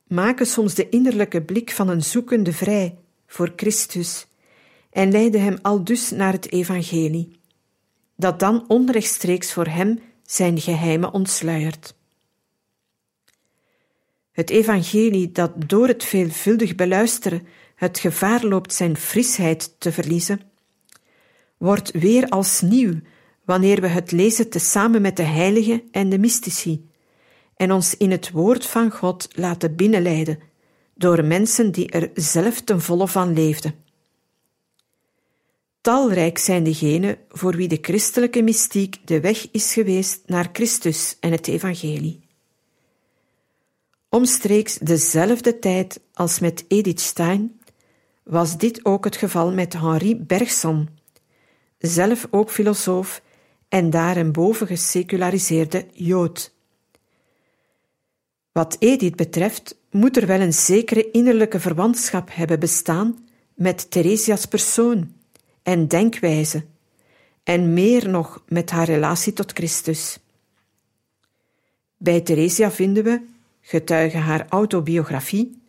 maken 0.06 0.46
soms 0.46 0.74
de 0.74 0.88
innerlijke 0.88 1.42
blik 1.42 1.70
van 1.70 1.88
een 1.88 2.02
zoekende 2.02 2.52
vrij 2.52 2.98
voor 3.26 3.52
Christus 3.56 4.26
en 4.90 5.10
leiden 5.10 5.42
hem 5.42 5.58
al 5.62 5.84
dus 5.84 6.10
naar 6.10 6.32
het 6.32 6.52
evangelie, 6.52 7.40
dat 8.16 8.38
dan 8.38 8.64
onrechtstreeks 8.68 9.52
voor 9.52 9.66
hem 9.66 10.00
zijn 10.22 10.60
geheimen 10.60 11.12
ontsluiert. 11.12 11.94
Het 14.32 14.50
evangelie 14.50 15.32
dat 15.32 15.52
door 15.66 15.86
het 15.86 16.04
veelvuldig 16.04 16.74
beluisteren 16.74 17.46
het 17.74 17.98
gevaar 17.98 18.44
loopt 18.44 18.74
zijn 18.74 18.96
frisheid 18.96 19.74
te 19.78 19.92
verliezen, 19.92 20.49
wordt 21.60 21.90
weer 21.90 22.28
als 22.28 22.60
nieuw 22.60 22.94
wanneer 23.44 23.80
we 23.80 23.86
het 23.86 24.12
lezen 24.12 24.48
tezamen 24.48 25.02
met 25.02 25.16
de 25.16 25.22
heiligen 25.22 25.82
en 25.90 26.08
de 26.08 26.18
mystici 26.18 26.88
en 27.56 27.72
ons 27.72 27.96
in 27.96 28.10
het 28.10 28.30
woord 28.30 28.66
van 28.66 28.90
God 28.90 29.28
laten 29.32 29.76
binnenleiden 29.76 30.38
door 30.94 31.24
mensen 31.24 31.72
die 31.72 31.90
er 31.90 32.10
zelf 32.14 32.60
ten 32.60 32.80
volle 32.80 33.08
van 33.08 33.32
leefden. 33.32 33.74
Talrijk 35.80 36.38
zijn 36.38 36.64
degenen 36.64 37.18
voor 37.28 37.56
wie 37.56 37.68
de 37.68 37.78
christelijke 37.80 38.42
mystiek 38.42 38.96
de 39.04 39.20
weg 39.20 39.50
is 39.50 39.72
geweest 39.72 40.22
naar 40.26 40.48
Christus 40.52 41.16
en 41.20 41.32
het 41.32 41.48
evangelie. 41.48 42.20
Omstreeks 44.08 44.78
dezelfde 44.78 45.58
tijd 45.58 46.00
als 46.12 46.38
met 46.38 46.64
Edith 46.68 47.00
Stein 47.00 47.60
was 48.22 48.58
dit 48.58 48.84
ook 48.84 49.04
het 49.04 49.16
geval 49.16 49.52
met 49.52 49.72
Henri 49.72 50.16
Bergson, 50.16 50.99
zelf 51.80 52.26
ook 52.30 52.50
filosoof 52.50 53.22
en 53.68 53.90
daarenboven 53.90 54.66
geseculariseerde 54.66 55.86
Jood. 55.92 56.54
Wat 58.52 58.76
Edith 58.78 59.16
betreft 59.16 59.76
moet 59.90 60.16
er 60.16 60.26
wel 60.26 60.40
een 60.40 60.52
zekere 60.54 61.10
innerlijke 61.10 61.60
verwantschap 61.60 62.28
hebben 62.32 62.60
bestaan 62.60 63.28
met 63.54 63.90
Theresias 63.90 64.46
persoon 64.46 65.14
en 65.62 65.88
denkwijze, 65.88 66.64
en 67.42 67.72
meer 67.72 68.08
nog 68.08 68.42
met 68.48 68.70
haar 68.70 68.86
relatie 68.86 69.32
tot 69.32 69.52
Christus. 69.52 70.18
Bij 71.96 72.20
Theresia 72.20 72.70
vinden 72.70 73.04
we 73.04 73.26
getuige 73.60 74.16
haar 74.16 74.46
autobiografie, 74.48 75.62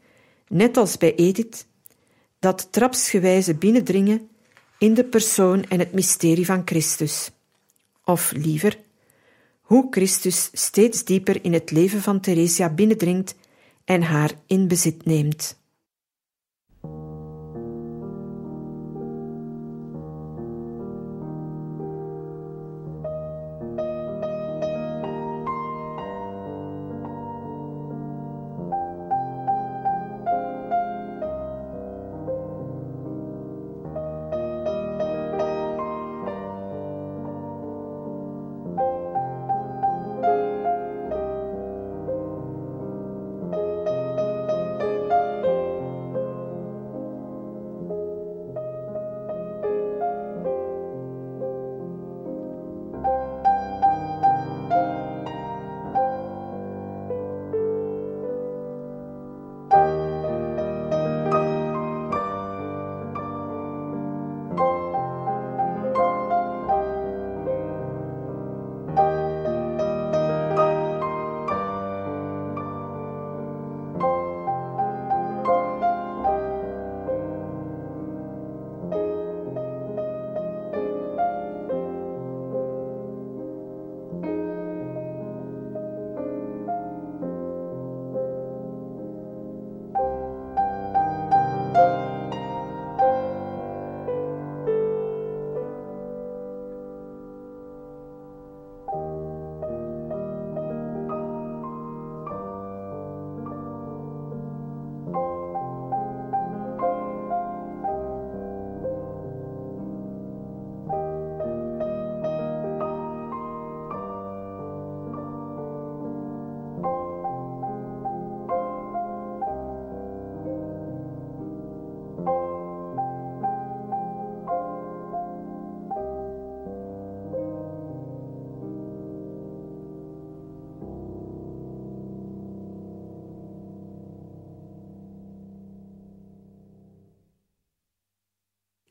net 0.47 0.77
als 0.77 0.97
bij 0.97 1.15
Edith, 1.15 1.65
dat 2.39 2.67
trapsgewijze 2.71 3.55
binnendringen 3.55 4.29
in 4.81 4.93
de 4.93 5.03
persoon 5.03 5.63
en 5.63 5.79
het 5.79 5.93
mysterie 5.93 6.45
van 6.45 6.61
Christus. 6.65 7.31
Of 8.03 8.31
liever, 8.31 8.77
hoe 9.61 9.87
Christus 9.89 10.49
steeds 10.53 11.03
dieper 11.03 11.43
in 11.43 11.53
het 11.53 11.71
leven 11.71 12.01
van 12.01 12.19
Theresia 12.19 12.69
binnendringt 12.69 13.35
en 13.85 14.01
haar 14.01 14.31
in 14.47 14.67
bezit 14.67 15.05
neemt. 15.05 15.60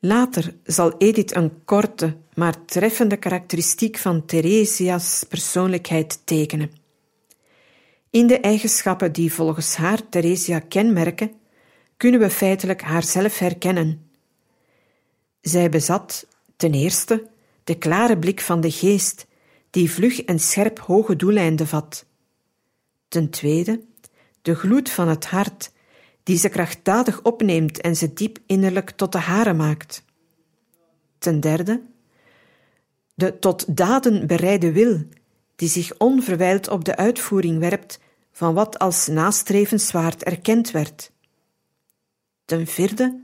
Later 0.03 0.55
zal 0.63 0.97
Edith 0.97 1.35
een 1.35 1.63
korte, 1.65 2.17
maar 2.33 2.65
treffende 2.65 3.17
karakteristiek 3.17 3.97
van 3.97 4.25
Theresia's 4.25 5.23
persoonlijkheid 5.29 6.21
tekenen. 6.23 6.71
In 8.09 8.27
de 8.27 8.39
eigenschappen 8.39 9.11
die 9.11 9.33
volgens 9.33 9.75
haar 9.75 10.09
Theresia 10.09 10.59
kenmerken, 10.59 11.31
kunnen 11.97 12.19
we 12.19 12.29
feitelijk 12.29 12.81
haarzelf 12.81 13.39
herkennen. 13.39 14.09
Zij 15.41 15.69
bezat, 15.69 16.27
ten 16.55 16.73
eerste, 16.73 17.27
de 17.63 17.77
klare 17.77 18.17
blik 18.17 18.41
van 18.41 18.61
de 18.61 18.71
geest, 18.71 19.27
die 19.69 19.91
vlug 19.91 20.21
en 20.21 20.39
scherp 20.39 20.79
hoge 20.79 21.15
doeleinden 21.15 21.67
vat. 21.67 22.05
Ten 23.07 23.29
tweede, 23.29 23.81
de 24.41 24.55
gloed 24.55 24.89
van 24.89 25.07
het 25.07 25.25
hart, 25.25 25.71
die 26.23 26.37
ze 26.37 26.49
krachtdadig 26.49 27.21
opneemt 27.21 27.81
en 27.81 27.95
ze 27.95 28.13
diep 28.13 28.39
innerlijk 28.45 28.89
tot 28.89 29.11
de 29.11 29.17
hare 29.17 29.53
maakt. 29.53 30.03
Ten 31.17 31.39
derde, 31.39 31.81
de 33.13 33.39
tot 33.39 33.77
daden 33.77 34.27
bereide 34.27 34.71
wil, 34.71 35.03
die 35.55 35.69
zich 35.69 35.97
onverwijld 35.97 36.67
op 36.67 36.85
de 36.85 36.95
uitvoering 36.95 37.59
werpt 37.59 37.99
van 38.31 38.53
wat 38.53 38.79
als 38.79 39.07
nastrevenswaard 39.07 40.23
erkend 40.23 40.71
werd. 40.71 41.11
Ten 42.45 42.67
vierde, 42.67 43.21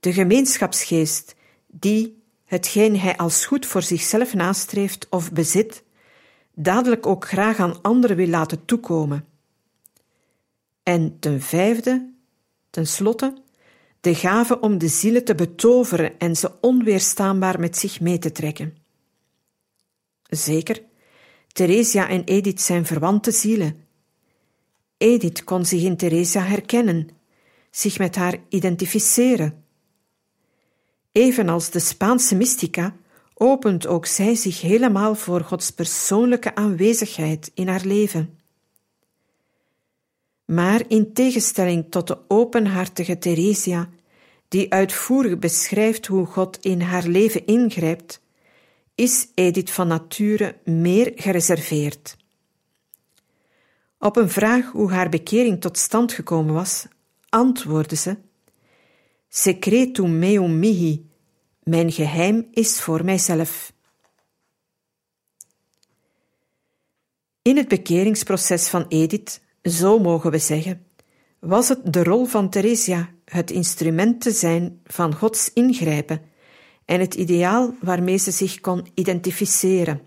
de 0.00 0.12
gemeenschapsgeest, 0.12 1.34
die 1.66 2.22
hetgeen 2.44 2.98
hij 2.98 3.16
als 3.16 3.46
goed 3.46 3.66
voor 3.66 3.82
zichzelf 3.82 4.34
nastreeft 4.34 5.06
of 5.10 5.32
bezit, 5.32 5.82
dadelijk 6.54 7.06
ook 7.06 7.28
graag 7.28 7.58
aan 7.58 7.82
anderen 7.82 8.16
wil 8.16 8.28
laten 8.28 8.64
toekomen. 8.64 9.26
En 10.82 11.18
ten 11.18 11.40
vijfde, 11.40 12.14
ten 12.76 12.86
slotte, 12.86 13.34
de 14.00 14.14
gave 14.14 14.60
om 14.60 14.78
de 14.78 14.88
zielen 14.88 15.24
te 15.24 15.34
betoveren 15.34 16.18
en 16.18 16.36
ze 16.36 16.52
onweerstaanbaar 16.60 17.60
met 17.60 17.76
zich 17.76 18.00
mee 18.00 18.18
te 18.18 18.32
trekken. 18.32 18.76
Zeker, 20.22 20.82
Theresia 21.52 22.08
en 22.08 22.24
Edith 22.24 22.60
zijn 22.60 22.86
verwante 22.86 23.30
zielen. 23.30 23.84
Edith 24.96 25.44
kon 25.44 25.64
zich 25.64 25.82
in 25.82 25.96
Theresia 25.96 26.42
herkennen, 26.42 27.08
zich 27.70 27.98
met 27.98 28.16
haar 28.16 28.38
identificeren. 28.48 29.64
Evenals 31.12 31.70
de 31.70 31.80
Spaanse 31.80 32.34
mystica 32.34 32.96
opent 33.34 33.86
ook 33.86 34.06
zij 34.06 34.34
zich 34.34 34.60
helemaal 34.60 35.14
voor 35.14 35.40
Gods 35.40 35.70
persoonlijke 35.70 36.54
aanwezigheid 36.54 37.50
in 37.54 37.68
haar 37.68 37.84
leven. 37.84 38.35
Maar 40.46 40.82
in 40.88 41.12
tegenstelling 41.12 41.90
tot 41.90 42.06
de 42.06 42.18
openhartige 42.28 43.18
Theresia, 43.18 43.88
die 44.48 44.72
uitvoerig 44.72 45.38
beschrijft 45.38 46.06
hoe 46.06 46.26
God 46.26 46.58
in 46.60 46.80
haar 46.80 47.06
leven 47.06 47.46
ingrijpt, 47.46 48.20
is 48.94 49.28
Edith 49.34 49.70
van 49.70 49.88
nature 49.88 50.58
meer 50.64 51.12
gereserveerd. 51.14 52.16
Op 53.98 54.16
een 54.16 54.30
vraag 54.30 54.70
hoe 54.70 54.90
haar 54.90 55.08
bekering 55.08 55.60
tot 55.60 55.78
stand 55.78 56.12
gekomen 56.12 56.54
was, 56.54 56.86
antwoordde 57.28 57.96
ze: 57.96 58.16
Secretum 59.28 60.18
meum 60.18 60.58
mihi, 60.58 61.10
mijn 61.62 61.92
geheim 61.92 62.48
is 62.50 62.80
voor 62.80 63.04
mijzelf. 63.04 63.72
In 67.42 67.56
het 67.56 67.68
bekeringsproces 67.68 68.68
van 68.68 68.86
Edith, 68.88 69.40
zo 69.70 69.98
mogen 69.98 70.30
we 70.30 70.38
zeggen, 70.38 70.86
was 71.38 71.68
het 71.68 71.92
de 71.92 72.02
rol 72.02 72.24
van 72.24 72.50
Theresia 72.50 73.10
het 73.24 73.50
instrument 73.50 74.20
te 74.20 74.30
zijn 74.30 74.80
van 74.84 75.14
Gods 75.14 75.52
ingrijpen 75.52 76.22
en 76.84 77.00
het 77.00 77.14
ideaal 77.14 77.74
waarmee 77.80 78.16
ze 78.16 78.30
zich 78.30 78.60
kon 78.60 78.86
identificeren. 78.94 80.00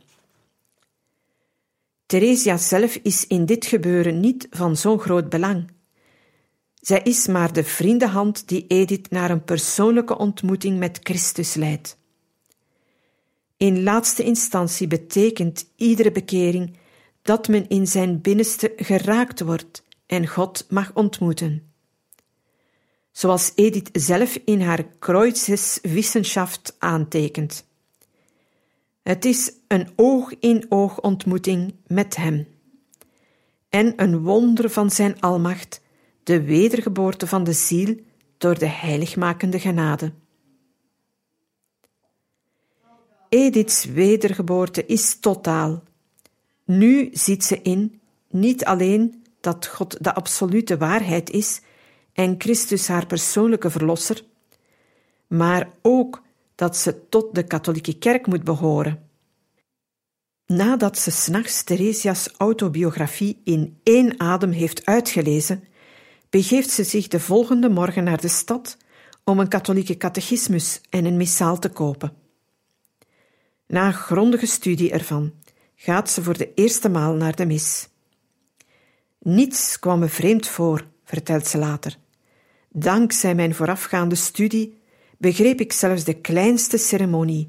Theresia 2.06 2.58
zelf 2.58 2.96
is 2.96 3.28
in 3.28 3.46
dit 3.46 3.66
gebeuren 3.66 4.20
niet 4.20 4.48
van 4.50 4.78
zo'n 4.78 5.00
groot 5.00 5.30
belang. 5.30 5.72
Zij 6.74 7.02
is 7.04 7.28
maar 7.28 7.54
de 7.54 7.64
vriendenhand 7.64 8.48
die 8.48 8.66
Edith 8.68 9.10
naar 9.10 9.32
een 9.32 9.44
persoonlijke 9.44 10.18
ontmoeting 10.18 10.78
met 10.78 11.00
Christus 11.04 11.54
leidt. 11.54 11.98
In 13.58 13.84
laatste 13.84 14.24
instantie 14.24 14.88
betekent 14.88 15.66
iedere 15.76 16.12
bekering 16.12 16.78
dat 17.30 17.48
men 17.48 17.68
in 17.68 17.88
zijn 17.88 18.22
binnenste 18.22 18.74
geraakt 18.76 19.40
wordt 19.40 19.84
en 20.06 20.28
God 20.28 20.66
mag 20.70 20.92
ontmoeten 20.94 21.70
zoals 23.12 23.52
Edith 23.56 23.90
zelf 23.94 24.40
in 24.46 24.62
haar 24.62 24.84
Kreuzeswissenschaft 25.00 26.76
aantekent. 26.78 27.66
Het 29.02 29.26
is 29.26 29.54
een 29.68 29.90
oog-in-oog 29.96 31.02
ontmoeting 31.02 31.76
met 31.88 32.16
Hem. 32.16 32.48
En 33.70 33.94
een 33.96 34.20
wonder 34.20 34.70
van 34.70 34.92
Zijn 34.92 35.22
almacht, 35.22 35.82
de 36.24 36.42
wedergeboorte 36.42 37.28
van 37.28 37.44
de 37.44 37.54
ziel 37.54 38.00
door 38.38 38.60
de 38.60 38.68
heiligmakende 38.68 39.60
genade. 39.60 40.12
Ediths 43.30 43.86
wedergeboorte 43.86 44.86
is 44.86 45.20
totaal. 45.20 45.84
Nu 46.70 47.10
ziet 47.12 47.44
ze 47.44 47.62
in 47.62 48.02
niet 48.30 48.66
alleen 48.66 49.24
dat 49.40 49.68
God 49.68 50.04
de 50.04 50.14
absolute 50.14 50.78
waarheid 50.78 51.30
is, 51.30 51.62
en 52.14 52.36
Christus 52.38 52.88
haar 52.88 53.06
persoonlijke 53.06 53.70
verlosser, 53.70 54.24
maar 55.28 55.70
ook 55.82 56.22
dat 56.56 56.78
ze 56.78 57.10
tot 57.10 57.36
de 57.36 57.44
katholieke 57.44 57.98
kerk 57.98 58.28
moet 58.28 58.44
behoren. 58.44 59.10
Nadat 60.46 60.98
ze 60.98 61.12
s'nachts 61.12 61.64
Theresias 61.64 62.30
autobiografie 62.38 63.42
in 63.44 63.80
één 63.84 64.20
adem 64.20 64.52
heeft 64.52 64.86
uitgelezen, 64.86 65.64
begeeft 66.30 66.70
ze 66.70 66.84
zich 66.84 67.08
de 67.08 67.20
volgende 67.20 67.70
morgen 67.70 68.04
naar 68.04 68.22
de 68.22 68.28
stad 68.28 68.78
om 69.24 69.40
een 69.40 69.48
katholieke 69.48 69.98
catechismus 69.98 70.82
en 70.90 71.06
een 71.06 71.18
missaal 71.18 71.60
te 71.60 71.70
kopen. 71.70 72.14
Na 73.68 73.92
grondige 73.92 74.46
studie 74.46 74.92
ervan 74.92 75.34
gaat 75.82 76.10
ze 76.10 76.24
voor 76.24 76.38
de 76.38 76.54
eerste 76.54 76.90
maal 76.90 77.14
naar 77.14 77.36
de 77.36 77.46
mis. 77.46 77.90
Niets 79.20 79.80
kwam 79.80 80.00
me 80.00 80.08
vreemd 80.08 80.48
voor, 80.48 80.88
vertelt 81.04 81.48
ze 81.48 81.58
later. 81.58 81.98
Dankzij 82.70 83.36
mijn 83.36 83.56
voorafgaande 83.56 84.16
studie 84.16 84.82
begreep 85.18 85.60
ik 85.60 85.74
zelfs 85.74 86.04
de 86.04 86.14
kleinste 86.14 86.78
ceremonie. 86.78 87.48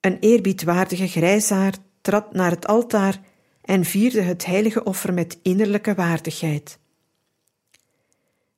Een 0.00 0.18
eerbiedwaardige 0.18 1.08
grijsaard 1.08 1.80
trad 2.00 2.32
naar 2.32 2.50
het 2.50 2.66
altaar 2.66 3.20
en 3.62 3.84
vierde 3.84 4.20
het 4.20 4.46
heilige 4.46 4.84
offer 4.84 5.14
met 5.14 5.38
innerlijke 5.42 5.94
waardigheid. 5.94 6.78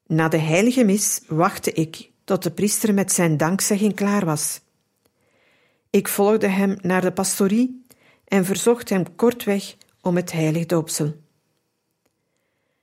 Na 0.07 0.29
de 0.29 0.39
heilige 0.39 0.85
mis 0.85 1.21
wachtte 1.27 1.73
ik 1.73 2.11
tot 2.25 2.43
de 2.43 2.51
priester 2.51 2.95
met 2.95 3.13
zijn 3.13 3.37
dankzegging 3.37 3.95
klaar 3.95 4.25
was. 4.25 4.61
Ik 5.91 6.09
volgde 6.09 6.47
hem 6.47 6.77
naar 6.81 7.01
de 7.01 7.13
pastorie 7.13 7.82
en 8.33 8.45
verzocht 8.45 8.89
hem 8.89 9.17
kortweg 9.17 9.77
om 10.01 10.17
het 10.17 10.33
heilig 10.33 10.67
doopsel. 10.67 11.17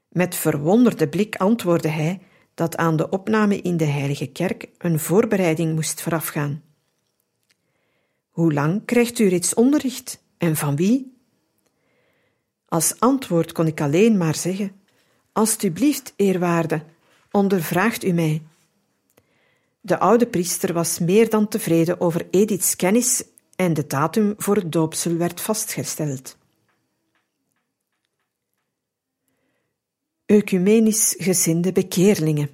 Met 0.09 0.35
verwonderde 0.35 1.07
blik 1.07 1.35
antwoordde 1.35 1.87
hij 1.87 2.21
dat 2.53 2.77
aan 2.77 2.95
de 2.95 3.09
opname 3.09 3.61
in 3.61 3.77
de 3.77 3.85
Heilige 3.85 4.27
Kerk 4.27 4.69
een 4.77 4.99
voorbereiding 4.99 5.75
moest 5.75 6.01
voorafgaan. 6.01 6.63
Hoe 8.29 8.53
lang 8.53 8.85
krijgt 8.85 9.19
u 9.19 9.27
reeds 9.27 9.53
onderricht 9.53 10.23
en 10.37 10.55
van 10.55 10.75
wie? 10.75 11.17
Als 12.65 12.99
antwoord 12.99 13.51
kon 13.51 13.67
ik 13.67 13.81
alleen 13.81 14.17
maar 14.17 14.35
zeggen: 14.35 14.71
Alsjeblieft, 15.31 16.13
eerwaarde, 16.15 16.83
ondervraagt 17.31 18.03
u 18.03 18.11
mij. 18.11 18.41
De 19.81 19.99
oude 19.99 20.27
priester 20.27 20.73
was 20.73 20.99
meer 20.99 21.29
dan 21.29 21.47
tevreden 21.47 22.01
over 22.01 22.27
Ediths 22.31 22.75
kennis 22.75 23.23
en 23.59 23.73
de 23.73 23.87
datum 23.87 24.33
voor 24.37 24.55
het 24.55 24.71
doopsel 24.71 25.15
werd 25.15 25.41
vastgesteld. 25.41 26.37
Ecumenisch 30.25 31.15
gezinde 31.17 31.71
bekeerlingen. 31.71 32.49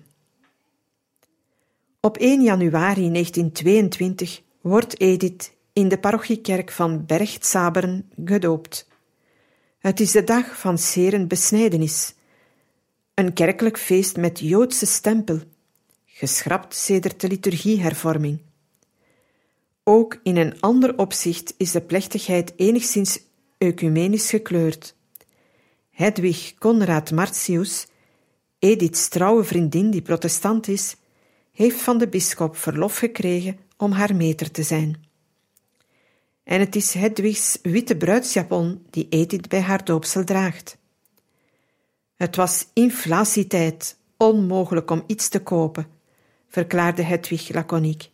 Op 1.99 2.17
1 2.17 2.41
januari 2.41 3.11
1922 3.11 4.41
wordt 4.61 4.99
Edith 4.99 5.51
in 5.73 5.87
de 5.87 5.99
parochiekerk 5.99 6.71
van 6.71 7.05
Bergtzabern 7.05 8.09
gedoopt. 8.25 8.87
Het 9.79 9.99
is 9.99 10.11
de 10.11 10.23
dag 10.23 10.59
van 10.59 10.77
Seren 10.77 11.27
besnijdenis, 11.27 12.13
een 13.13 13.33
kerkelijk 13.33 13.77
feest 13.77 14.17
met 14.17 14.39
Joodse 14.39 14.85
stempel, 14.85 15.39
geschrapt 16.05 16.75
sedert 16.75 17.21
de 17.21 17.27
liturgiehervorming. 17.27 18.39
Ook 19.87 20.19
in 20.23 20.37
een 20.37 20.61
ander 20.61 20.97
opzicht 20.97 21.53
is 21.57 21.71
de 21.71 21.81
plechtigheid 21.81 22.53
enigszins 22.55 23.19
ecumenisch 23.57 24.29
gekleurd. 24.29 24.95
Hedwig 25.89 26.53
Conrad 26.57 27.11
Martius, 27.11 27.87
Edith's 28.59 29.07
trouwe 29.07 29.43
vriendin 29.43 29.91
die 29.91 30.01
protestant 30.01 30.67
is, 30.67 30.95
heeft 31.51 31.81
van 31.81 31.97
de 31.97 32.07
bisschop 32.07 32.57
verlof 32.57 32.97
gekregen 32.97 33.57
om 33.77 33.91
haar 33.91 34.15
meter 34.15 34.51
te 34.51 34.63
zijn. 34.63 35.03
En 36.43 36.59
het 36.59 36.75
is 36.75 36.93
Hedwigs 36.93 37.59
witte 37.61 37.97
bruidsjapon 37.97 38.85
die 38.89 39.07
Edith 39.09 39.49
bij 39.49 39.61
haar 39.61 39.85
doopsel 39.85 40.23
draagt. 40.23 40.77
Het 42.15 42.35
was 42.35 42.67
inflatietijd, 42.73 43.97
onmogelijk 44.17 44.91
om 44.91 45.03
iets 45.07 45.29
te 45.29 45.43
kopen, 45.43 45.87
verklaarde 46.47 47.01
Hedwig 47.01 47.53
laconiek. 47.53 48.13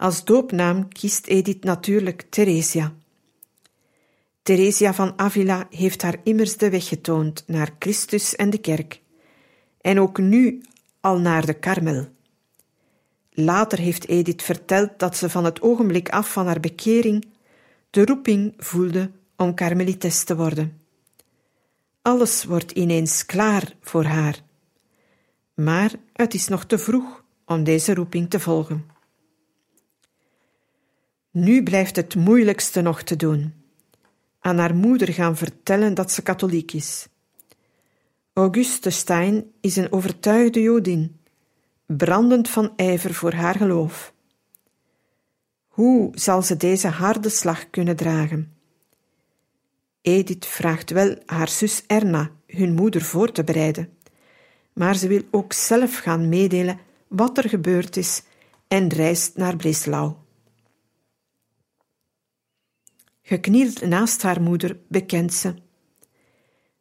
Als 0.00 0.24
doopnaam 0.24 0.88
kiest 0.88 1.26
Edith 1.26 1.64
natuurlijk 1.64 2.26
Theresia. 2.30 2.94
Theresia 4.42 4.94
van 4.94 5.12
Avila 5.16 5.66
heeft 5.70 6.02
haar 6.02 6.16
immers 6.22 6.56
de 6.56 6.70
weg 6.70 6.88
getoond 6.88 7.44
naar 7.46 7.70
Christus 7.78 8.36
en 8.36 8.50
de 8.50 8.58
kerk, 8.58 9.00
en 9.80 10.00
ook 10.00 10.18
nu 10.18 10.62
al 11.00 11.18
naar 11.18 11.46
de 11.46 11.54
Karmel. 11.54 12.08
Later 13.30 13.78
heeft 13.78 14.08
Edith 14.08 14.42
verteld 14.42 14.90
dat 14.96 15.16
ze 15.16 15.30
van 15.30 15.44
het 15.44 15.62
ogenblik 15.62 16.08
af 16.08 16.32
van 16.32 16.46
haar 16.46 16.60
bekering 16.60 17.26
de 17.90 18.04
roeping 18.04 18.54
voelde 18.56 19.10
om 19.36 19.54
karmelites 19.54 20.24
te 20.24 20.36
worden. 20.36 20.80
Alles 22.02 22.44
wordt 22.44 22.70
ineens 22.70 23.26
klaar 23.26 23.76
voor 23.80 24.04
haar. 24.04 24.42
Maar 25.54 25.92
het 26.12 26.34
is 26.34 26.48
nog 26.48 26.64
te 26.64 26.78
vroeg 26.78 27.24
om 27.44 27.64
deze 27.64 27.94
roeping 27.94 28.30
te 28.30 28.40
volgen. 28.40 28.98
Nu 31.30 31.62
blijft 31.62 31.96
het 31.96 32.14
moeilijkste 32.14 32.80
nog 32.80 33.02
te 33.02 33.16
doen: 33.16 33.54
aan 34.40 34.58
haar 34.58 34.74
moeder 34.74 35.12
gaan 35.12 35.36
vertellen 35.36 35.94
dat 35.94 36.12
ze 36.12 36.22
katholiek 36.22 36.72
is. 36.72 37.08
Auguste 38.32 38.90
Stein 38.90 39.44
is 39.60 39.76
een 39.76 39.92
overtuigde 39.92 40.62
Jodin, 40.62 41.20
brandend 41.86 42.48
van 42.48 42.72
ijver 42.76 43.14
voor 43.14 43.32
haar 43.32 43.54
geloof. 43.54 44.12
Hoe 45.68 46.10
zal 46.14 46.42
ze 46.42 46.56
deze 46.56 46.88
harde 46.88 47.28
slag 47.28 47.70
kunnen 47.70 47.96
dragen? 47.96 48.54
Edith 50.02 50.46
vraagt 50.46 50.90
wel 50.90 51.16
haar 51.26 51.48
zus 51.48 51.82
Erna 51.86 52.30
hun 52.46 52.74
moeder 52.74 53.02
voor 53.02 53.32
te 53.32 53.44
bereiden, 53.44 53.88
maar 54.72 54.96
ze 54.96 55.08
wil 55.08 55.22
ook 55.30 55.52
zelf 55.52 55.98
gaan 55.98 56.28
meedelen 56.28 56.78
wat 57.08 57.38
er 57.38 57.48
gebeurd 57.48 57.96
is 57.96 58.22
en 58.68 58.88
reist 58.88 59.36
naar 59.36 59.56
Breslau. 59.56 60.19
Geknield 63.30 63.80
naast 63.80 64.22
haar 64.22 64.42
moeder 64.42 64.78
bekent 64.88 65.34
ze: 65.34 65.54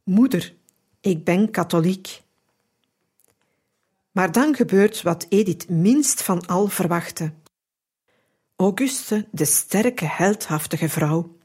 Moeder, 0.03 0.55
ik 1.01 1.23
ben 1.23 1.51
katholiek. 1.51 2.21
Maar 4.11 4.31
dan 4.31 4.55
gebeurt 4.55 5.01
wat 5.01 5.25
Edith 5.29 5.69
minst 5.69 6.23
van 6.23 6.45
al 6.45 6.67
verwachtte. 6.67 7.33
Auguste, 8.55 9.27
de 9.31 9.45
sterke, 9.45 10.05
heldhaftige 10.05 10.89
vrouw, 10.89 11.37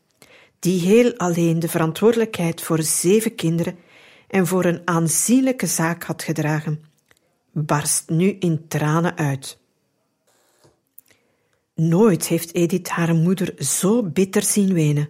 die 0.59 0.81
heel 0.81 1.17
alleen 1.17 1.59
de 1.59 1.69
verantwoordelijkheid 1.69 2.61
voor 2.61 2.83
zeven 2.83 3.35
kinderen 3.35 3.79
en 4.29 4.47
voor 4.47 4.65
een 4.65 4.83
aanzienlijke 4.85 5.67
zaak 5.67 6.03
had 6.03 6.23
gedragen, 6.23 6.85
barst 7.53 8.09
nu 8.09 8.37
in 8.39 8.69
tranen 8.69 9.17
uit. 9.17 9.59
Nooit 11.75 12.27
heeft 12.27 12.55
Edith 12.55 12.89
haar 12.89 13.15
moeder 13.15 13.55
zo 13.65 14.03
bitter 14.03 14.43
zien 14.43 14.73
wenen. 14.73 15.09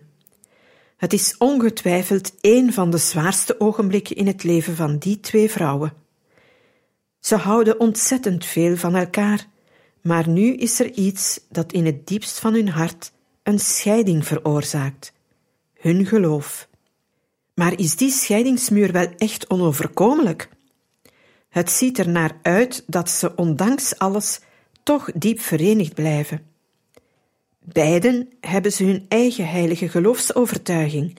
Het 0.96 1.12
is 1.12 1.34
ongetwijfeld 1.38 2.32
een 2.40 2.72
van 2.72 2.90
de 2.90 2.98
zwaarste 2.98 3.60
ogenblikken 3.60 4.16
in 4.16 4.26
het 4.26 4.42
leven 4.42 4.76
van 4.76 4.98
die 4.98 5.20
twee 5.20 5.50
vrouwen. 5.50 5.92
Ze 7.20 7.36
houden 7.36 7.80
ontzettend 7.80 8.44
veel 8.44 8.76
van 8.76 8.94
elkaar, 8.94 9.46
maar 10.00 10.28
nu 10.28 10.54
is 10.54 10.80
er 10.80 10.90
iets 10.90 11.40
dat 11.48 11.72
in 11.72 11.86
het 11.86 12.06
diepst 12.06 12.38
van 12.38 12.54
hun 12.54 12.68
hart 12.68 13.12
een 13.42 13.58
scheiding 13.58 14.26
veroorzaakt: 14.26 15.12
hun 15.74 16.06
geloof. 16.06 16.68
Maar 17.54 17.78
is 17.78 17.96
die 17.96 18.10
scheidingsmuur 18.10 18.92
wel 18.92 19.08
echt 19.16 19.50
onoverkomelijk? 19.50 20.48
Het 21.48 21.70
ziet 21.70 21.98
er 21.98 22.08
naar 22.08 22.38
uit 22.42 22.84
dat 22.86 23.10
ze 23.10 23.34
ondanks 23.34 23.98
alles 23.98 24.40
toch 24.82 25.10
diep 25.14 25.40
verenigd 25.40 25.94
blijven. 25.94 26.53
Beiden 27.64 28.28
hebben 28.40 28.72
ze 28.72 28.84
hun 28.84 29.04
eigen 29.08 29.48
heilige 29.48 29.88
geloofsovertuiging, 29.88 31.16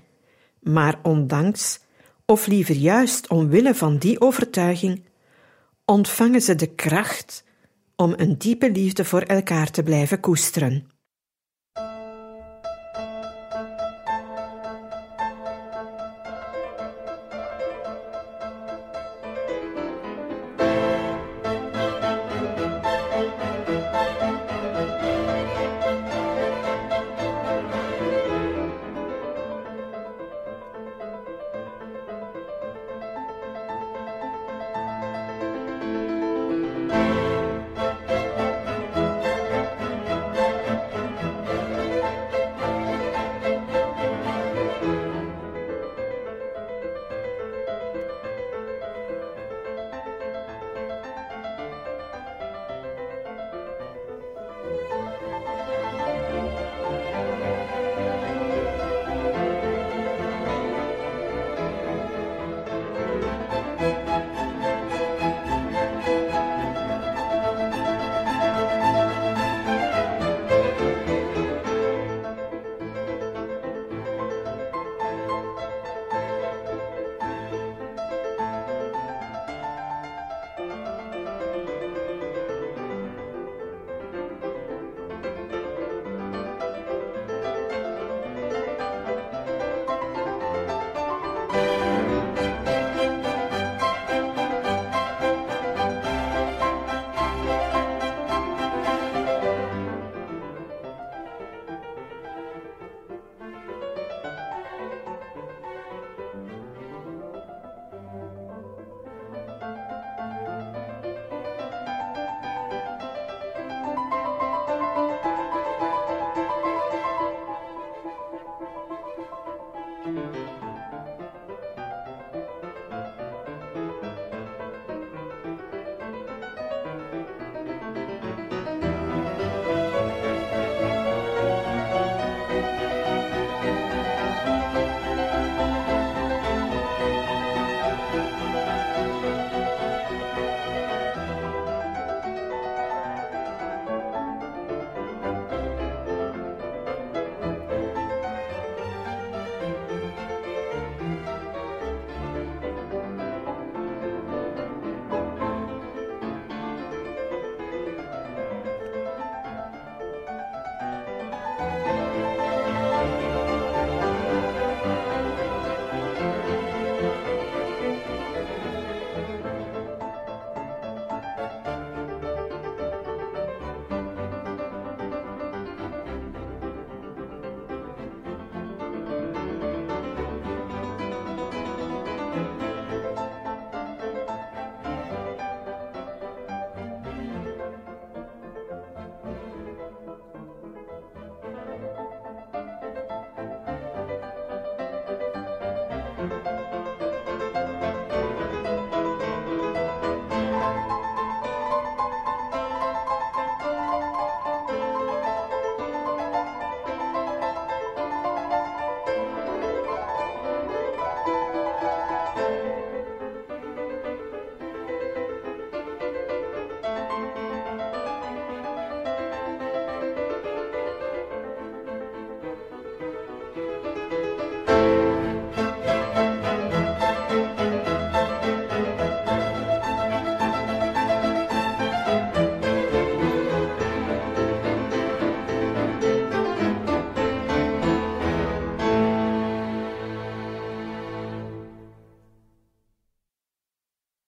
maar 0.60 1.00
ondanks, 1.04 1.80
of 2.26 2.48
liever 2.48 2.76
juist 2.76 3.28
omwille 3.28 3.76
van 3.76 3.98
die 3.98 4.22
overtuiging, 4.22 5.02
ontvangen 5.86 6.42
ze 6.42 6.56
de 6.56 6.68
kracht 6.68 7.44
om 7.96 8.14
een 8.18 8.38
diepe 8.38 8.72
liefde 8.72 9.06
voor 9.06 9.22
elkaar 9.22 9.72
te 9.72 9.84
blijven 9.84 10.20
koesteren. 10.20 10.88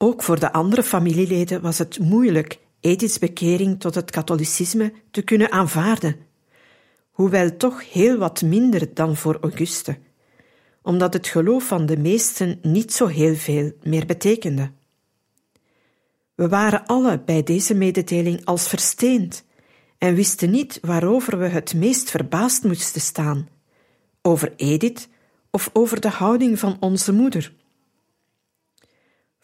Ook 0.08 0.24
voor 0.24 0.40
de 0.40 0.52
andere 0.52 0.84
familieleden 0.84 1.62
was 1.62 1.78
het 1.78 2.00
moeilijk 2.00 2.60
Ediths 2.80 3.20
bekering 3.20 3.80
tot 3.80 3.96
het 3.96 4.12
katholicisme 4.12 4.94
te 5.12 5.22
kunnen 5.22 5.52
aanvaarden, 5.52 6.16
hoewel 7.12 7.58
toch 7.58 7.92
heel 7.92 8.18
wat 8.18 8.42
minder 8.42 8.94
dan 8.94 9.16
voor 9.16 9.38
Auguste, 9.42 9.98
omdat 10.82 11.14
het 11.14 11.28
geloof 11.28 11.68
van 11.68 11.86
de 11.86 11.98
meesten 11.98 12.60
niet 12.62 12.94
zo 12.94 13.08
heel 13.08 13.36
veel 13.36 13.72
meer 13.84 14.06
betekende. 14.06 14.72
We 16.36 16.48
waren 16.48 16.86
alle 16.86 17.22
bij 17.26 17.44
deze 17.44 17.74
mededeling 17.74 18.46
als 18.46 18.68
versteend 18.68 19.44
en 19.98 20.16
wisten 20.16 20.52
niet 20.52 20.80
waarover 20.82 21.38
we 21.38 21.48
het 21.48 21.74
meest 21.74 22.10
verbaasd 22.10 22.64
moesten 22.64 23.02
staan: 23.02 23.50
over 24.22 24.54
Edith 24.56 25.08
of 25.52 25.70
over 25.74 26.02
de 26.02 26.10
houding 26.10 26.60
van 26.60 26.78
onze 26.80 27.14
moeder. 27.14 27.54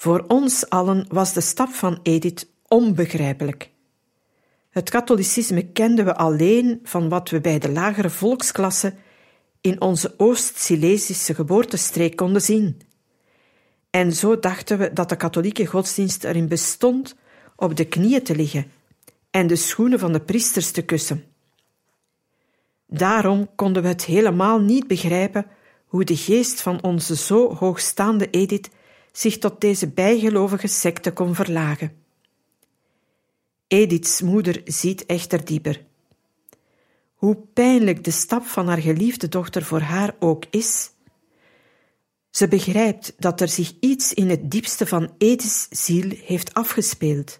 Voor 0.03 0.25
ons 0.27 0.69
allen 0.69 1.05
was 1.09 1.33
de 1.33 1.41
stap 1.41 1.69
van 1.69 1.99
Edith 2.01 2.47
onbegrijpelijk. 2.67 3.69
Het 4.69 4.89
katholicisme 4.89 5.65
kenden 5.65 6.05
we 6.05 6.15
alleen 6.15 6.79
van 6.83 7.09
wat 7.09 7.29
we 7.29 7.41
bij 7.41 7.59
de 7.59 7.71
lagere 7.71 8.09
volksklasse 8.09 8.93
in 9.61 9.81
onze 9.81 10.13
Oost-Silesische 10.17 11.35
geboortestreek 11.35 12.15
konden 12.15 12.41
zien. 12.41 12.81
En 13.89 14.13
zo 14.13 14.39
dachten 14.39 14.77
we 14.77 14.93
dat 14.93 15.09
de 15.09 15.15
katholieke 15.15 15.65
godsdienst 15.65 16.23
erin 16.23 16.47
bestond 16.47 17.15
op 17.55 17.75
de 17.75 17.85
knieën 17.85 18.23
te 18.23 18.35
liggen 18.35 18.71
en 19.29 19.47
de 19.47 19.55
schoenen 19.55 19.99
van 19.99 20.11
de 20.11 20.21
priesters 20.21 20.71
te 20.71 20.81
kussen. 20.81 21.23
Daarom 22.87 23.55
konden 23.55 23.81
we 23.81 23.87
het 23.87 24.05
helemaal 24.05 24.59
niet 24.59 24.87
begrijpen 24.87 25.45
hoe 25.85 26.03
de 26.03 26.17
geest 26.17 26.61
van 26.61 26.83
onze 26.83 27.15
zo 27.15 27.53
hoogstaande 27.55 28.29
Edith 28.29 28.69
zich 29.13 29.37
tot 29.37 29.61
deze 29.61 29.87
bijgelovige 29.87 30.67
secte 30.67 31.11
kon 31.11 31.35
verlagen. 31.35 31.95
Ediths 33.67 34.21
moeder 34.21 34.61
ziet 34.65 35.05
echter 35.05 35.45
dieper. 35.45 35.85
Hoe 37.13 37.35
pijnlijk 37.53 38.03
de 38.03 38.11
stap 38.11 38.45
van 38.45 38.67
haar 38.67 38.81
geliefde 38.81 39.27
dochter 39.27 39.63
voor 39.63 39.79
haar 39.79 40.15
ook 40.19 40.45
is, 40.49 40.91
ze 42.29 42.47
begrijpt 42.47 43.13
dat 43.17 43.41
er 43.41 43.49
zich 43.49 43.73
iets 43.79 44.13
in 44.13 44.29
het 44.29 44.51
diepste 44.51 44.85
van 44.85 45.15
Ediths 45.17 45.67
ziel 45.69 46.09
heeft 46.09 46.53
afgespeeld. 46.53 47.39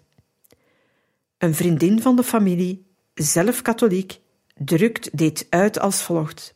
Een 1.38 1.54
vriendin 1.54 2.02
van 2.02 2.16
de 2.16 2.22
familie, 2.22 2.86
zelf 3.14 3.62
katholiek, 3.62 4.20
drukt 4.54 5.18
dit 5.18 5.46
uit 5.50 5.78
als 5.78 6.02
volgt. 6.02 6.54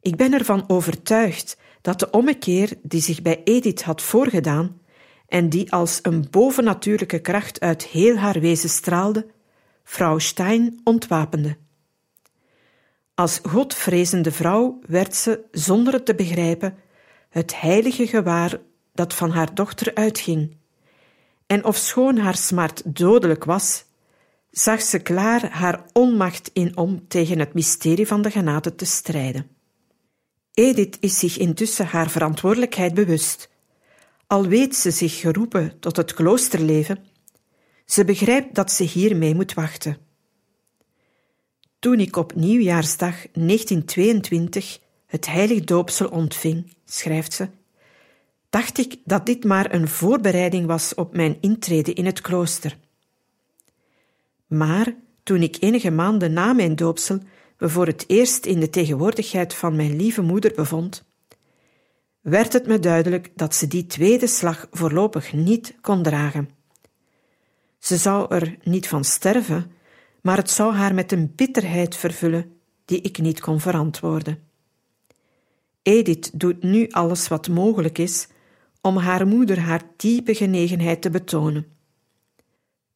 Ik 0.00 0.16
ben 0.16 0.32
ervan 0.32 0.68
overtuigd 0.68 1.56
dat 1.82 1.98
de 1.98 2.10
ommekeer 2.10 2.72
die 2.82 3.00
zich 3.00 3.22
bij 3.22 3.40
Edith 3.44 3.82
had 3.82 4.02
voorgedaan 4.02 4.80
en 5.28 5.48
die 5.48 5.72
als 5.72 5.98
een 6.02 6.26
bovennatuurlijke 6.30 7.18
kracht 7.18 7.60
uit 7.60 7.84
heel 7.84 8.16
haar 8.16 8.40
wezen 8.40 8.68
straalde, 8.68 9.26
vrouw 9.84 10.18
Stein 10.18 10.80
ontwapende. 10.84 11.56
Als 13.14 13.40
godvrezende 13.42 14.32
vrouw 14.32 14.78
werd 14.86 15.14
ze, 15.14 15.40
zonder 15.50 15.92
het 15.92 16.06
te 16.06 16.14
begrijpen, 16.14 16.76
het 17.28 17.60
heilige 17.60 18.06
gewaar 18.06 18.60
dat 18.94 19.14
van 19.14 19.30
haar 19.30 19.54
dochter 19.54 19.94
uitging. 19.94 20.56
En 21.46 21.64
ofschoon 21.64 22.18
haar 22.18 22.36
smart 22.36 22.82
dodelijk 22.96 23.44
was, 23.44 23.84
zag 24.50 24.82
ze 24.82 24.98
klaar 24.98 25.50
haar 25.50 25.84
onmacht 25.92 26.50
in 26.52 26.76
om 26.76 27.08
tegen 27.08 27.38
het 27.38 27.54
mysterie 27.54 28.06
van 28.06 28.22
de 28.22 28.30
genade 28.30 28.74
te 28.74 28.84
strijden. 28.84 29.50
Edith 30.54 30.96
is 31.00 31.18
zich 31.18 31.38
intussen 31.38 31.86
haar 31.86 32.10
verantwoordelijkheid 32.10 32.94
bewust. 32.94 33.50
Al 34.26 34.46
weet 34.46 34.76
ze 34.76 34.90
zich 34.90 35.20
geroepen 35.20 35.78
tot 35.80 35.96
het 35.96 36.14
kloosterleven, 36.14 37.04
ze 37.84 38.04
begrijpt 38.04 38.54
dat 38.54 38.72
ze 38.72 38.82
hiermee 38.82 39.34
moet 39.34 39.54
wachten. 39.54 39.96
Toen 41.78 42.00
ik 42.00 42.16
op 42.16 42.34
nieuwjaarsdag 42.34 43.14
1922 43.32 44.78
het 45.06 45.26
heilig 45.26 45.64
doopsel 45.64 46.08
ontving, 46.08 46.74
schrijft 46.84 47.32
ze, 47.32 47.48
dacht 48.50 48.78
ik 48.78 48.96
dat 49.04 49.26
dit 49.26 49.44
maar 49.44 49.74
een 49.74 49.88
voorbereiding 49.88 50.66
was 50.66 50.94
op 50.94 51.16
mijn 51.16 51.36
intrede 51.40 51.92
in 51.92 52.06
het 52.06 52.20
klooster. 52.20 52.78
Maar 54.46 54.94
toen 55.22 55.42
ik 55.42 55.56
enige 55.60 55.90
maanden 55.90 56.32
na 56.32 56.52
mijn 56.52 56.76
doopsel 56.76 57.18
me 57.58 57.68
voor 57.68 57.86
het 57.86 58.04
eerst 58.06 58.46
in 58.46 58.60
de 58.60 58.70
tegenwoordigheid 58.70 59.54
van 59.54 59.76
mijn 59.76 59.96
lieve 59.96 60.22
moeder 60.22 60.52
bevond, 60.54 61.04
werd 62.20 62.52
het 62.52 62.66
me 62.66 62.78
duidelijk 62.78 63.30
dat 63.34 63.54
ze 63.54 63.66
die 63.66 63.86
tweede 63.86 64.26
slag 64.26 64.66
voorlopig 64.70 65.32
niet 65.32 65.74
kon 65.80 66.02
dragen. 66.02 66.50
Ze 67.78 67.96
zou 67.96 68.34
er 68.34 68.56
niet 68.62 68.88
van 68.88 69.04
sterven, 69.04 69.72
maar 70.22 70.36
het 70.36 70.50
zou 70.50 70.74
haar 70.74 70.94
met 70.94 71.12
een 71.12 71.32
bitterheid 71.34 71.96
vervullen 71.96 72.56
die 72.84 73.00
ik 73.00 73.18
niet 73.18 73.40
kon 73.40 73.60
verantwoorden. 73.60 74.38
Edith 75.82 76.30
doet 76.40 76.62
nu 76.62 76.88
alles 76.90 77.28
wat 77.28 77.48
mogelijk 77.48 77.98
is 77.98 78.28
om 78.80 78.96
haar 78.96 79.26
moeder 79.26 79.60
haar 79.60 79.82
diepe 79.96 80.34
genegenheid 80.34 81.02
te 81.02 81.10
betonen. 81.10 81.66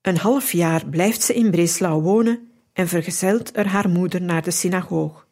Een 0.03 0.17
half 0.17 0.53
jaar 0.53 0.89
blijft 0.89 1.23
ze 1.23 1.35
in 1.35 1.51
Breslau 1.51 2.03
wonen 2.03 2.51
en 2.77 2.89
vergezelt 2.89 3.57
er 3.57 3.66
haar 3.66 3.89
moeder 3.89 4.22
naar 4.22 4.43
de 4.43 4.51
synagoog. 4.51 5.27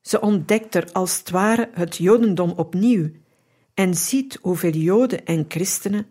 Ze 0.00 0.20
ontdekt 0.20 0.74
er 0.74 0.92
als 0.92 1.18
het 1.18 1.30
ware 1.30 1.70
het 1.72 1.96
Jodendom 1.96 2.50
opnieuw 2.50 3.10
en 3.74 3.94
ziet 3.94 4.38
hoeveel 4.42 4.70
Joden 4.70 5.24
en 5.24 5.44
christenen, 5.48 6.06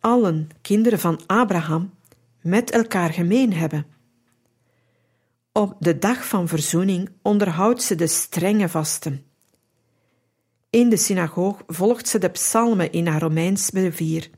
allen 0.00 0.48
kinderen 0.60 0.98
van 0.98 1.20
Abraham, 1.26 1.94
met 2.40 2.70
elkaar 2.70 3.12
gemeen 3.12 3.52
hebben. 3.52 3.86
Op 5.52 5.76
de 5.78 5.98
dag 5.98 6.26
van 6.26 6.48
verzoening 6.48 7.10
onderhoudt 7.22 7.82
ze 7.82 7.94
de 7.94 8.06
strenge 8.06 8.68
vasten. 8.68 9.24
In 10.70 10.88
de 10.88 10.96
synagoog 10.96 11.62
volgt 11.66 12.08
ze 12.08 12.18
de 12.18 12.28
psalmen 12.28 12.92
in 12.92 13.06
haar 13.06 13.20
Romeins 13.20 13.70
brevier. 13.70 14.30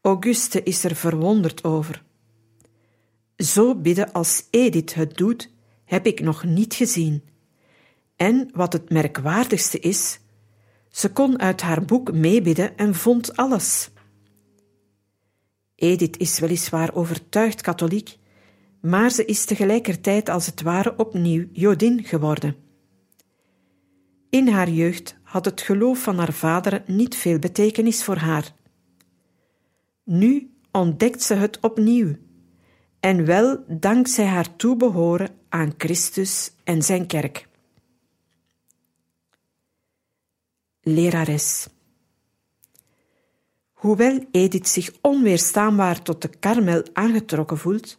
Auguste 0.00 0.62
is 0.62 0.84
er 0.84 0.94
verwonderd 0.94 1.64
over. 1.64 2.08
Zo 3.40 3.74
bidden 3.74 4.12
als 4.12 4.46
Edith 4.50 4.94
het 4.94 5.16
doet, 5.16 5.50
heb 5.84 6.06
ik 6.06 6.20
nog 6.20 6.44
niet 6.44 6.74
gezien. 6.74 7.22
En 8.16 8.50
wat 8.52 8.72
het 8.72 8.90
merkwaardigste 8.90 9.78
is, 9.78 10.20
ze 10.88 11.12
kon 11.12 11.38
uit 11.38 11.60
haar 11.60 11.84
boek 11.84 12.12
meebidden 12.12 12.76
en 12.76 12.94
vond 12.94 13.36
alles. 13.36 13.90
Edith 15.74 16.16
is 16.16 16.38
weliswaar 16.38 16.94
overtuigd 16.94 17.60
katholiek, 17.60 18.18
maar 18.80 19.10
ze 19.10 19.24
is 19.24 19.44
tegelijkertijd 19.44 20.28
als 20.28 20.46
het 20.46 20.62
ware 20.62 20.94
opnieuw 20.96 21.46
Jodin 21.52 22.04
geworden. 22.04 22.56
In 24.30 24.48
haar 24.48 24.70
jeugd 24.70 25.16
had 25.22 25.44
het 25.44 25.60
geloof 25.60 26.02
van 26.02 26.18
haar 26.18 26.32
vader 26.32 26.82
niet 26.86 27.16
veel 27.16 27.38
betekenis 27.38 28.04
voor 28.04 28.16
haar. 28.16 28.54
Nu 30.04 30.50
ontdekt 30.72 31.22
ze 31.22 31.34
het 31.34 31.60
opnieuw, 31.60 32.16
en 33.00 33.24
wel 33.24 33.64
dankzij 33.68 34.26
haar 34.26 34.56
toebehoren 34.56 35.30
aan 35.48 35.74
Christus 35.76 36.52
en 36.64 36.82
zijn 36.82 37.06
kerk. 37.06 37.48
Lerares. 40.80 41.68
Hoewel 43.72 44.24
Edith 44.30 44.68
zich 44.68 44.90
onweerstaanbaar 45.00 46.02
tot 46.02 46.22
de 46.22 46.28
karmel 46.28 46.82
aangetrokken 46.92 47.58
voelt, 47.58 47.98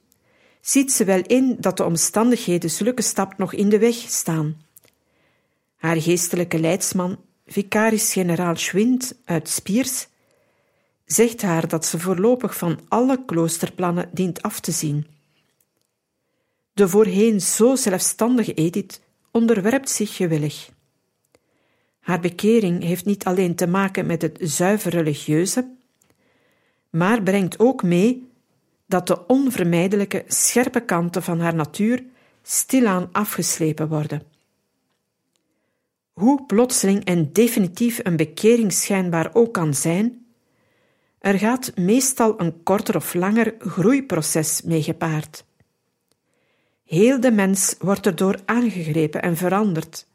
ziet 0.61 0.91
ze 0.91 1.03
wel 1.03 1.21
in 1.21 1.57
dat 1.59 1.77
de 1.77 1.85
omstandigheden 1.85 2.69
zulke 2.69 3.01
stap 3.01 3.37
nog 3.37 3.53
in 3.53 3.69
de 3.69 3.79
weg 3.79 3.95
staan. 3.95 4.61
Haar 5.75 6.01
geestelijke 6.01 6.59
leidsman, 6.59 7.19
vicaris-generaal 7.45 8.55
Schwind 8.55 9.15
uit 9.25 9.49
Spiers, 9.49 10.07
zegt 11.11 11.41
haar 11.41 11.67
dat 11.67 11.85
ze 11.85 11.99
voorlopig 11.99 12.57
van 12.57 12.79
alle 12.87 13.25
kloosterplannen 13.25 14.09
dient 14.13 14.41
af 14.41 14.59
te 14.59 14.71
zien. 14.71 15.07
De 16.73 16.89
voorheen 16.89 17.41
zo 17.41 17.75
zelfstandige 17.75 18.53
Edith 18.53 19.01
onderwerpt 19.31 19.89
zich 19.89 20.15
gewillig. 20.15 20.69
Haar 21.99 22.19
bekering 22.19 22.83
heeft 22.83 23.05
niet 23.05 23.25
alleen 23.25 23.55
te 23.55 23.67
maken 23.67 24.05
met 24.05 24.21
het 24.21 24.37
zuiver 24.41 24.91
religieuze, 24.91 25.69
maar 26.89 27.23
brengt 27.23 27.59
ook 27.59 27.83
mee 27.83 28.29
dat 28.85 29.07
de 29.07 29.27
onvermijdelijke 29.27 30.23
scherpe 30.27 30.79
kanten 30.79 31.23
van 31.23 31.39
haar 31.39 31.55
natuur 31.55 32.03
stilaan 32.43 33.09
afgeslepen 33.11 33.87
worden. 33.87 34.23
Hoe 36.11 36.45
plotseling 36.45 37.05
en 37.05 37.31
definitief 37.31 37.99
een 38.03 38.15
bekering 38.15 38.73
schijnbaar 38.73 39.29
ook 39.33 39.53
kan 39.53 39.73
zijn, 39.73 40.20
er 41.21 41.39
gaat 41.39 41.71
meestal 41.75 42.39
een 42.39 42.63
korter 42.63 42.95
of 42.95 43.13
langer 43.13 43.55
groeiproces 43.59 44.61
mee 44.61 44.83
gepaard. 44.83 45.43
Heel 46.85 47.19
de 47.19 47.31
mens 47.31 47.75
wordt 47.79 48.05
erdoor 48.05 48.39
aangegrepen 48.45 49.21
en 49.21 49.37
veranderd, 49.37 50.07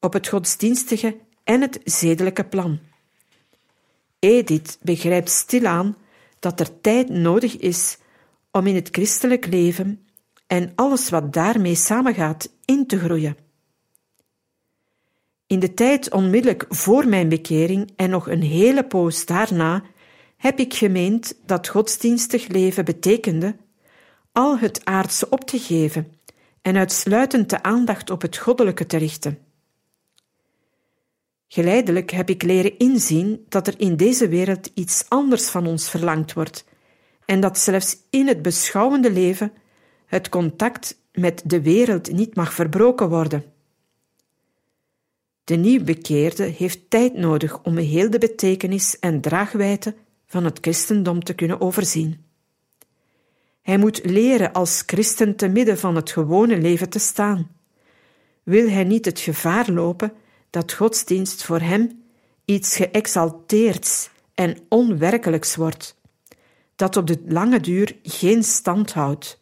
op 0.00 0.12
het 0.12 0.28
godsdienstige 0.28 1.16
en 1.44 1.60
het 1.60 1.80
zedelijke 1.84 2.44
plan. 2.44 2.78
Edith 4.18 4.78
begrijpt 4.82 5.30
stilaan 5.30 5.96
dat 6.38 6.60
er 6.60 6.80
tijd 6.80 7.08
nodig 7.08 7.56
is 7.56 7.98
om 8.50 8.66
in 8.66 8.74
het 8.74 8.88
christelijk 8.92 9.46
leven 9.46 10.06
en 10.46 10.72
alles 10.74 11.10
wat 11.10 11.32
daarmee 11.32 11.74
samengaat 11.74 12.50
in 12.64 12.86
te 12.86 12.98
groeien. 12.98 13.36
In 15.46 15.58
de 15.58 15.74
tijd 15.74 16.12
onmiddellijk 16.12 16.64
voor 16.68 17.08
mijn 17.08 17.28
bekering 17.28 17.92
en 17.96 18.10
nog 18.10 18.28
een 18.28 18.42
hele 18.42 18.84
poos 18.84 19.26
daarna 19.26 19.82
heb 20.40 20.58
ik 20.58 20.74
gemeend 20.74 21.34
dat 21.46 21.68
godsdienstig 21.68 22.48
leven 22.48 22.84
betekende 22.84 23.56
al 24.32 24.58
het 24.58 24.84
aardse 24.84 25.28
op 25.28 25.44
te 25.44 25.58
geven 25.58 26.12
en 26.62 26.76
uitsluitend 26.76 27.50
de 27.50 27.62
aandacht 27.62 28.10
op 28.10 28.22
het 28.22 28.36
goddelijke 28.36 28.86
te 28.86 28.96
richten. 28.96 29.38
Geleidelijk 31.48 32.10
heb 32.10 32.30
ik 32.30 32.42
leren 32.42 32.78
inzien 32.78 33.44
dat 33.48 33.66
er 33.66 33.80
in 33.80 33.96
deze 33.96 34.28
wereld 34.28 34.70
iets 34.74 35.04
anders 35.08 35.48
van 35.48 35.66
ons 35.66 35.90
verlangd 35.90 36.32
wordt 36.32 36.64
en 37.24 37.40
dat 37.40 37.58
zelfs 37.58 37.96
in 38.10 38.28
het 38.28 38.42
beschouwende 38.42 39.12
leven 39.12 39.52
het 40.06 40.28
contact 40.28 41.00
met 41.12 41.42
de 41.44 41.62
wereld 41.62 42.12
niet 42.12 42.34
mag 42.34 42.52
verbroken 42.52 43.08
worden. 43.08 43.44
De 45.44 45.56
nieuwbekeerde 45.56 46.44
heeft 46.44 46.90
tijd 46.90 47.14
nodig 47.14 47.62
om 47.62 47.76
heel 47.76 48.10
de 48.10 48.18
betekenis 48.18 48.98
en 48.98 49.20
draagwijte 49.20 49.94
van 50.30 50.44
het 50.44 50.58
christendom 50.60 51.24
te 51.24 51.34
kunnen 51.34 51.60
overzien. 51.60 52.24
Hij 53.62 53.78
moet 53.78 54.04
leren 54.04 54.52
als 54.52 54.82
christen 54.86 55.36
te 55.36 55.48
midden 55.48 55.78
van 55.78 55.96
het 55.96 56.10
gewone 56.10 56.58
leven 56.58 56.88
te 56.88 56.98
staan. 56.98 57.50
Wil 58.42 58.68
hij 58.68 58.84
niet 58.84 59.04
het 59.04 59.20
gevaar 59.20 59.70
lopen 59.70 60.12
dat 60.50 60.72
godsdienst 60.72 61.44
voor 61.44 61.60
hem 61.60 62.02
iets 62.44 62.76
geëxalteerds 62.76 64.10
en 64.34 64.58
onwerkelijks 64.68 65.56
wordt, 65.56 65.96
dat 66.76 66.96
op 66.96 67.06
de 67.06 67.22
lange 67.26 67.60
duur 67.60 67.96
geen 68.02 68.44
stand 68.44 68.92
houdt. 68.92 69.40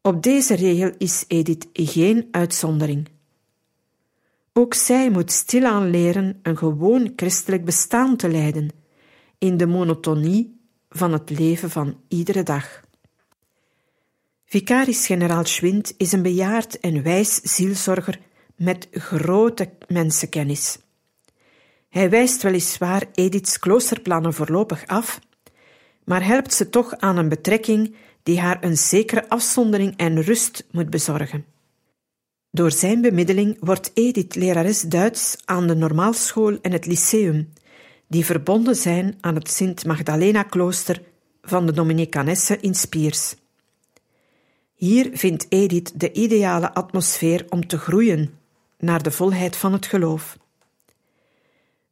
Op 0.00 0.22
deze 0.22 0.54
regel 0.54 0.92
is 0.98 1.24
Edith 1.26 1.66
geen 1.72 2.28
uitzondering. 2.30 3.08
Ook 4.52 4.74
zij 4.74 5.10
moet 5.10 5.32
stilaan 5.32 5.90
leren 5.90 6.38
een 6.42 6.56
gewoon 6.56 7.12
christelijk 7.16 7.64
bestaan 7.64 8.16
te 8.16 8.28
leiden, 8.28 8.70
in 9.38 9.56
de 9.56 9.66
monotonie 9.66 10.60
van 10.88 11.12
het 11.12 11.30
leven 11.30 11.70
van 11.70 12.00
iedere 12.08 12.42
dag. 12.42 12.80
Vicaris-generaal 14.44 15.44
Schwind 15.44 15.94
is 15.96 16.12
een 16.12 16.22
bejaard 16.22 16.80
en 16.80 17.02
wijs 17.02 17.34
zielzorger 17.34 18.20
met 18.56 18.88
grote 18.90 19.70
mensenkennis. 19.86 20.78
Hij 21.88 22.10
wijst 22.10 22.42
weliswaar 22.42 23.02
Ediths 23.12 23.58
kloosterplannen 23.58 24.34
voorlopig 24.34 24.86
af, 24.86 25.20
maar 26.04 26.26
helpt 26.26 26.54
ze 26.54 26.70
toch 26.70 26.96
aan 26.96 27.16
een 27.16 27.28
betrekking 27.28 27.94
die 28.22 28.40
haar 28.40 28.64
een 28.64 28.76
zekere 28.76 29.28
afzondering 29.28 29.96
en 29.96 30.22
rust 30.22 30.66
moet 30.70 30.90
bezorgen. 30.90 31.44
Door 32.50 32.70
zijn 32.70 33.00
bemiddeling 33.00 33.56
wordt 33.60 33.90
Edith 33.94 34.34
lerares 34.34 34.80
Duits 34.80 35.36
aan 35.44 35.66
de 35.66 35.74
normaalschool 35.74 36.58
en 36.60 36.72
het 36.72 36.86
lyceum, 36.86 37.52
die 38.08 38.24
verbonden 38.24 38.76
zijn 38.76 39.16
aan 39.20 39.34
het 39.34 39.50
Sint-Magdalena-klooster 39.50 41.02
van 41.42 41.66
de 41.66 41.72
Dominicanessen 41.72 42.62
in 42.62 42.74
Spiers. 42.74 43.34
Hier 44.74 45.10
vindt 45.12 45.46
Edith 45.48 46.00
de 46.00 46.12
ideale 46.12 46.74
atmosfeer 46.74 47.46
om 47.48 47.66
te 47.66 47.78
groeien 47.78 48.38
naar 48.78 49.02
de 49.02 49.10
volheid 49.10 49.56
van 49.56 49.72
het 49.72 49.86
geloof. 49.86 50.38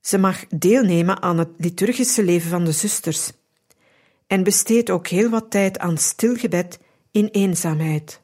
Ze 0.00 0.18
mag 0.18 0.46
deelnemen 0.46 1.22
aan 1.22 1.38
het 1.38 1.48
liturgische 1.56 2.24
leven 2.24 2.50
van 2.50 2.64
de 2.64 2.72
zusters 2.72 3.32
en 4.26 4.42
besteedt 4.42 4.90
ook 4.90 5.06
heel 5.06 5.30
wat 5.30 5.50
tijd 5.50 5.78
aan 5.78 5.98
stilgebed 5.98 6.78
in 7.10 7.26
eenzaamheid. 7.26 8.20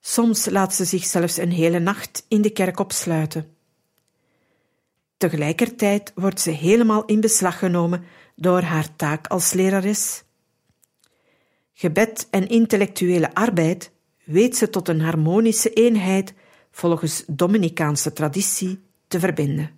Soms 0.00 0.46
laat 0.46 0.74
ze 0.74 0.84
zich 0.84 1.04
zelfs 1.04 1.36
een 1.36 1.52
hele 1.52 1.78
nacht 1.78 2.24
in 2.28 2.42
de 2.42 2.50
kerk 2.50 2.78
opsluiten. 2.78 3.55
Tegelijkertijd 5.16 6.12
wordt 6.14 6.40
ze 6.40 6.50
helemaal 6.50 7.04
in 7.04 7.20
beslag 7.20 7.58
genomen 7.58 8.04
door 8.34 8.60
haar 8.60 8.96
taak 8.96 9.26
als 9.26 9.52
lerares. 9.52 10.24
Gebed 11.72 12.26
en 12.30 12.48
intellectuele 12.48 13.34
arbeid 13.34 13.90
weet 14.24 14.56
ze 14.56 14.70
tot 14.70 14.88
een 14.88 15.00
harmonische 15.00 15.72
eenheid 15.72 16.34
volgens 16.70 17.24
Dominicaanse 17.26 18.12
traditie 18.12 18.80
te 19.08 19.18
verbinden. 19.18 19.70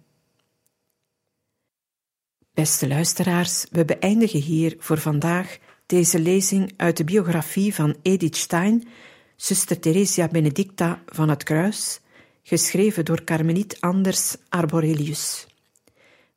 Beste 2.54 2.88
luisteraars, 2.88 3.66
we 3.70 3.84
beëindigen 3.84 4.40
hier 4.40 4.76
voor 4.78 4.98
vandaag 4.98 5.58
deze 5.86 6.18
lezing 6.18 6.72
uit 6.76 6.96
de 6.96 7.04
biografie 7.04 7.74
van 7.74 7.96
Edith 8.02 8.36
Stein, 8.36 8.88
zuster 9.36 9.78
Theresia 9.80 10.28
Benedicta 10.28 11.02
van 11.06 11.28
het 11.28 11.42
Kruis, 11.42 12.00
geschreven 12.48 13.04
door 13.04 13.24
Carmeliet 13.24 13.80
Anders 13.80 14.36
Arborelius. 14.48 15.46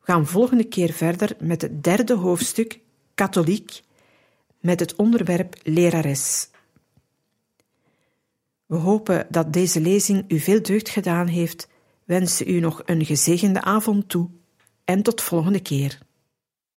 We 0.00 0.12
gaan 0.12 0.26
volgende 0.26 0.64
keer 0.64 0.92
verder 0.92 1.36
met 1.38 1.62
het 1.62 1.84
derde 1.84 2.14
hoofdstuk, 2.14 2.78
Katholiek, 3.14 3.82
met 4.60 4.80
het 4.80 4.96
onderwerp 4.96 5.56
lerares. 5.62 6.48
We 8.66 8.76
hopen 8.76 9.26
dat 9.30 9.52
deze 9.52 9.80
lezing 9.80 10.24
u 10.28 10.38
veel 10.38 10.62
deugd 10.62 10.88
gedaan 10.88 11.26
heeft, 11.26 11.68
wensen 12.04 12.48
u 12.48 12.60
nog 12.60 12.82
een 12.84 13.04
gezegende 13.04 13.60
avond 13.60 14.08
toe 14.08 14.28
en 14.84 15.02
tot 15.02 15.22
volgende 15.22 15.60
keer. 15.60 15.98